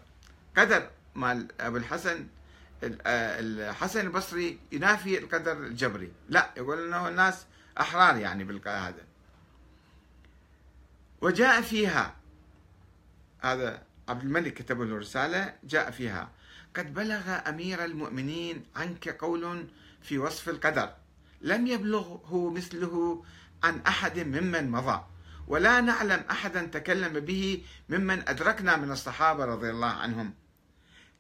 قدر 0.57 0.91
مال 1.15 1.49
أبو 1.61 1.77
الحسن 1.77 2.27
الحسن 2.83 4.01
البصري 4.01 4.59
ينافي 4.73 5.19
القدر 5.19 5.53
الجبري. 5.53 6.13
لا 6.29 6.51
يقول 6.57 6.87
إنه 6.87 7.09
الناس 7.09 7.47
أحرار 7.81 8.17
يعني 8.17 8.45
بالهذا 8.45 9.05
وجاء 11.21 11.61
فيها 11.61 12.17
هذا 13.41 13.83
عبد 14.09 14.23
الملك 14.23 14.55
كتب 14.55 14.81
له 14.81 14.99
رسالة 14.99 15.55
جاء 15.65 15.91
فيها. 15.91 16.31
قد 16.77 16.95
بلغ 16.95 17.49
أمير 17.49 17.85
المؤمنين 17.85 18.65
عنك 18.77 19.09
قول 19.09 19.67
في 20.03 20.19
وصف 20.19 20.49
القدر. 20.49 20.95
لم 21.41 21.67
يبلغه 21.67 22.51
مثله 22.51 23.25
عن 23.63 23.81
أحد 23.87 24.19
ممن 24.19 24.71
مضى 24.71 25.05
ولا 25.49 25.81
نعلم 25.81 26.25
أحدا 26.31 26.63
تكلم 26.67 27.21
به 27.21 27.65
ممن 27.89 28.29
أدركنا 28.29 28.77
من 28.77 28.91
الصحابة 28.91 29.45
رضي 29.45 29.71
الله 29.71 29.87
عنهم. 29.87 30.35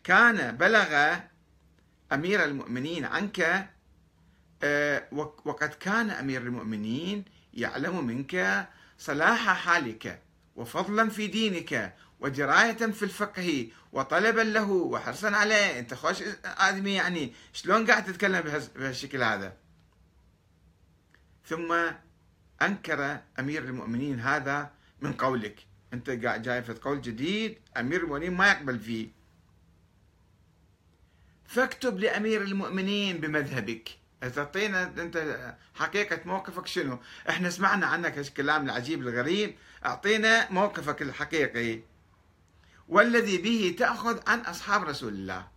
كان 0.04 0.56
بلغ 0.56 1.16
أمير 2.12 2.44
المؤمنين 2.44 3.04
عنك 3.04 3.68
آه، 4.62 5.08
وقد 5.44 5.68
كان 5.68 6.10
أمير 6.10 6.42
المؤمنين 6.42 7.24
يعلم 7.54 8.04
منك 8.06 8.66
صلاح 8.98 9.48
حالك 9.48 10.22
وفضلا 10.56 11.08
في 11.08 11.26
دينك 11.26 11.94
ودراية 12.20 12.72
في 12.72 13.02
الفقه 13.02 13.68
وطلبا 13.92 14.40
له 14.40 14.70
وحرصا 14.70 15.30
عليه. 15.30 15.78
أنت 15.78 15.94
خوش 15.94 16.22
آدمي 16.44 16.94
يعني 16.94 17.32
شلون 17.52 17.86
قاعد 17.86 18.04
تتكلم 18.04 18.40
بهالشكل 18.76 19.22
هذا؟ 19.22 19.56
ثم 21.46 21.76
أنكر 22.62 23.20
أمير 23.38 23.64
المؤمنين 23.64 24.20
هذا 24.20 24.70
من 25.00 25.12
قولك. 25.12 25.66
أنت 25.92 26.10
قاعد 26.10 26.42
جاي 26.42 26.62
في 26.62 26.72
قول 26.72 27.02
جديد 27.02 27.58
أمير 27.76 28.00
المؤمنين 28.04 28.34
ما 28.34 28.50
يقبل 28.50 28.78
فيه. 28.78 29.08
فاكتب 31.44 31.98
لأمير 31.98 32.42
المؤمنين 32.42 33.18
بمذهبك. 33.18 33.88
تعطينا 34.34 34.82
أنت 34.82 35.36
حقيقة 35.74 36.20
موقفك 36.24 36.66
شنو؟ 36.66 36.98
إحنا 37.28 37.50
سمعنا 37.50 37.86
عنك 37.86 38.18
الكلام 38.18 38.64
العجيب 38.64 39.00
الغريب، 39.00 39.54
أعطينا 39.84 40.50
موقفك 40.52 41.02
الحقيقي. 41.02 41.80
والذي 42.88 43.38
به 43.38 43.76
تأخذ 43.78 44.20
عن 44.26 44.40
أصحاب 44.40 44.84
رسول 44.84 45.12
الله. 45.12 45.48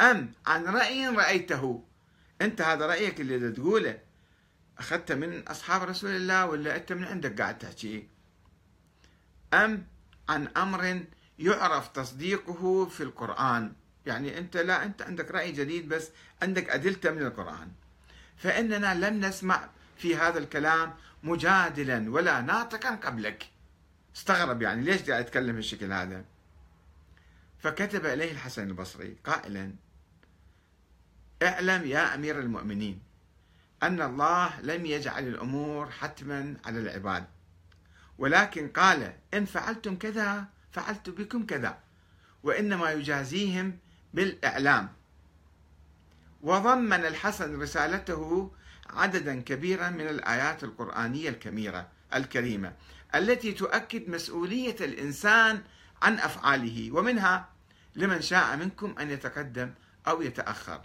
أم 0.00 0.32
عن 0.46 0.64
رأي 0.64 1.08
رأيته. 1.08 1.84
أنت 2.42 2.60
هذا 2.60 2.86
رأيك 2.86 3.20
اللي 3.20 3.52
تقوله 3.52 3.98
أخذته 4.78 5.14
من 5.14 5.48
أصحاب 5.48 5.82
رسول 5.82 6.10
الله 6.10 6.46
ولا 6.46 6.76
أنت 6.76 6.92
من 6.92 7.04
عندك 7.04 7.40
قاعد 7.40 7.58
تحكي؟ 7.58 8.08
أم 9.54 9.86
عن 10.28 10.48
أمر 10.56 11.04
يعرف 11.38 11.88
تصديقه 11.88 12.86
في 12.86 13.02
القرآن. 13.02 13.72
يعني 14.06 14.38
أنت 14.38 14.56
لا 14.56 14.84
أنت 14.84 15.02
عندك 15.02 15.30
رأي 15.30 15.52
جديد 15.52 15.88
بس 15.88 16.08
عندك 16.42 16.70
أدلته 16.70 17.10
من 17.10 17.22
القرآن. 17.22 17.68
فإننا 18.36 18.94
لم 18.94 19.20
نسمع 19.20 19.68
في 19.98 20.16
هذا 20.16 20.38
الكلام 20.38 20.94
مجادلا 21.22 22.10
ولا 22.10 22.40
ناطقا 22.40 22.94
قبلك 22.94 23.48
استغرب 24.16 24.62
يعني 24.62 24.82
ليش 24.82 25.02
قاعد 25.10 25.22
يتكلم 25.22 25.56
بالشكل 25.56 25.92
هذا 25.92 26.24
فكتب 27.58 28.06
إليه 28.06 28.32
الحسن 28.32 28.68
البصري 28.68 29.16
قائلا 29.24 29.74
اعلم 31.42 31.86
يا 31.86 32.14
أمير 32.14 32.40
المؤمنين 32.40 33.02
أن 33.82 34.02
الله 34.02 34.60
لم 34.60 34.86
يجعل 34.86 35.28
الأمور 35.28 35.90
حتما 35.90 36.56
على 36.64 36.80
العباد 36.80 37.24
ولكن 38.18 38.68
قال 38.68 39.14
إن 39.34 39.44
فعلتم 39.44 39.96
كذا 39.96 40.44
فعلت 40.70 41.10
بكم 41.10 41.46
كذا 41.46 41.78
وإنما 42.42 42.90
يجازيهم 42.90 43.78
بالإعلام. 44.14 44.88
وضمن 46.42 47.04
الحسن 47.04 47.60
رسالته 47.60 48.52
عددا 48.90 49.40
كبيرا 49.40 49.90
من 49.90 50.08
الآيات 50.08 50.64
القرآنية 50.64 51.28
الكميرة 51.28 51.88
الكريمة 52.14 52.72
التي 53.14 53.52
تؤكد 53.52 54.10
مسؤولية 54.10 54.76
الإنسان 54.80 55.62
عن 56.02 56.14
أفعاله 56.18 56.92
ومنها 56.92 57.48
لمن 57.96 58.20
شاء 58.20 58.56
منكم 58.56 58.94
أن 59.00 59.10
يتقدم 59.10 59.70
أو 60.08 60.22
يتأخر. 60.22 60.80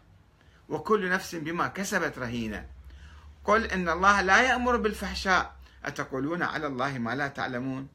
وكل 0.69 1.09
نفس 1.09 1.35
بما 1.35 1.67
كسبت 1.67 2.17
رهينة. 2.17 2.65
قل 3.43 3.65
إن 3.65 3.89
الله 3.89 4.21
لا 4.21 4.41
يأمر 4.41 4.77
بالفحشاء. 4.77 5.55
أتقولون 5.85 6.43
على 6.43 6.67
الله 6.67 6.97
ما 6.97 7.15
لا 7.15 7.27
تعلمون؟ 7.27 7.87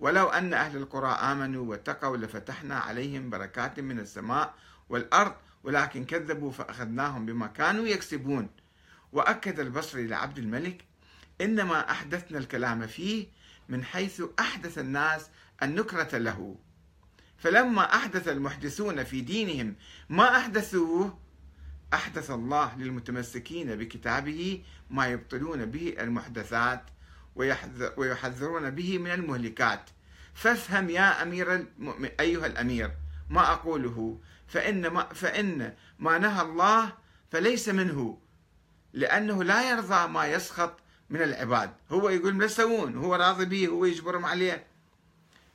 ولو 0.00 0.28
أن 0.28 0.54
أهل 0.54 0.76
القرى 0.76 1.12
آمنوا 1.12 1.70
واتقوا 1.70 2.16
لفتحنا 2.16 2.78
عليهم 2.78 3.30
بركات 3.30 3.80
من 3.80 3.98
السماء 4.00 4.54
والأرض 4.88 5.34
ولكن 5.64 6.04
كذبوا 6.04 6.52
فأخذناهم 6.52 7.26
بما 7.26 7.46
كانوا 7.46 7.86
يكسبون. 7.86 8.50
وأكد 9.12 9.60
البصري 9.60 10.06
لعبد 10.06 10.38
الملك 10.38 10.84
إنما 11.40 11.90
أحدثنا 11.90 12.38
الكلام 12.38 12.86
فيه 12.86 13.26
من 13.68 13.84
حيث 13.84 14.22
أحدث 14.40 14.78
الناس 14.78 15.30
النكرة 15.62 16.18
له. 16.18 16.56
فلما 17.38 17.94
أحدث 17.94 18.28
المحدثون 18.28 19.04
في 19.04 19.20
دينهم 19.20 19.74
ما 20.08 20.36
أحدثوه؟ 20.36 21.18
أحدث 21.94 22.30
الله 22.30 22.76
للمتمسكين 22.78 23.76
بكتابه 23.76 24.64
ما 24.90 25.06
يبطلون 25.06 25.64
به 25.64 25.94
المحدثات 26.00 26.82
ويحذرون 27.96 28.70
به 28.70 28.98
من 28.98 29.10
المهلكات. 29.10 29.90
فافهم 30.34 30.90
يا 30.90 31.22
أمير 31.22 31.54
المؤمن 31.54 32.08
أيها 32.20 32.46
الأمير 32.46 32.90
ما 33.30 33.52
أقوله؟ 33.52 34.20
فإن 34.46 34.86
ما, 34.86 35.04
فإن 35.04 35.74
ما 35.98 36.18
نهى 36.18 36.42
الله 36.42 36.92
فليس 37.30 37.68
منه 37.68 38.18
لأنه 38.92 39.44
لا 39.44 39.70
يرضى 39.70 40.08
ما 40.08 40.26
يسخط 40.26 40.78
من 41.10 41.22
العباد. 41.22 41.70
هو 41.90 42.08
يقول 42.08 42.34
ما 42.34 42.44
يسوون؟ 42.44 42.96
هو 42.96 43.14
راضي 43.14 43.44
به؟ 43.44 43.66
هو 43.66 43.84
يجبرهم 43.84 44.24
عليه؟ 44.24 44.66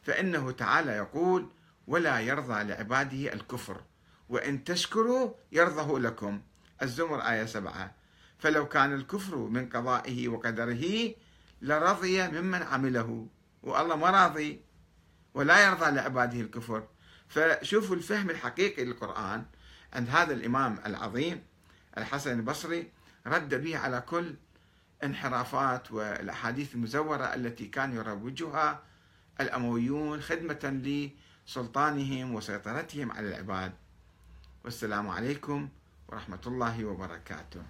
فإنه 0.09 0.51
تعالى 0.51 0.91
يقول 0.91 1.49
ولا 1.87 2.19
يرضى 2.19 2.63
لعباده 2.63 3.33
الكفر 3.33 3.81
وإن 4.29 4.63
تشكروا 4.63 5.33
يرضه 5.51 5.99
لكم. 5.99 6.41
الزمر 6.81 7.21
آية 7.21 7.45
سبعة. 7.45 7.95
فلو 8.39 8.67
كان 8.67 8.93
الكفر 8.93 9.35
من 9.35 9.69
قضائه 9.69 10.27
وقدره 10.27 11.13
لرضي 11.61 12.27
ممن 12.27 12.63
عمله. 12.63 13.27
والله 13.63 13.95
ما 13.95 14.09
راضي. 14.09 14.61
ولا 15.33 15.67
يرضى 15.67 15.91
لعباده 15.91 16.41
الكفر. 16.41 16.87
فشوفوا 17.27 17.95
الفهم 17.95 18.29
الحقيقي 18.29 18.85
للقرآن. 18.85 19.45
عند 19.93 20.09
هذا 20.09 20.33
الإمام 20.33 20.79
العظيم 20.85 21.43
الحسن 21.97 22.39
البصري 22.39 22.91
رد 23.27 23.63
به 23.63 23.77
على 23.77 24.01
كل 24.01 24.35
انحرافات 25.03 25.91
والأحاديث 25.91 26.75
المزورة 26.75 27.23
التي 27.23 27.65
كان 27.65 27.95
يروجها 27.95 28.88
الأمويون 29.41 30.21
خدمة 30.21 30.63
لسلطانهم 31.47 32.35
وسيطرتهم 32.35 33.11
على 33.11 33.27
العباد. 33.27 33.71
والسلام 34.65 35.07
عليكم 35.09 35.69
ورحمة 36.07 36.43
الله 36.47 36.85
وبركاته. 36.85 37.63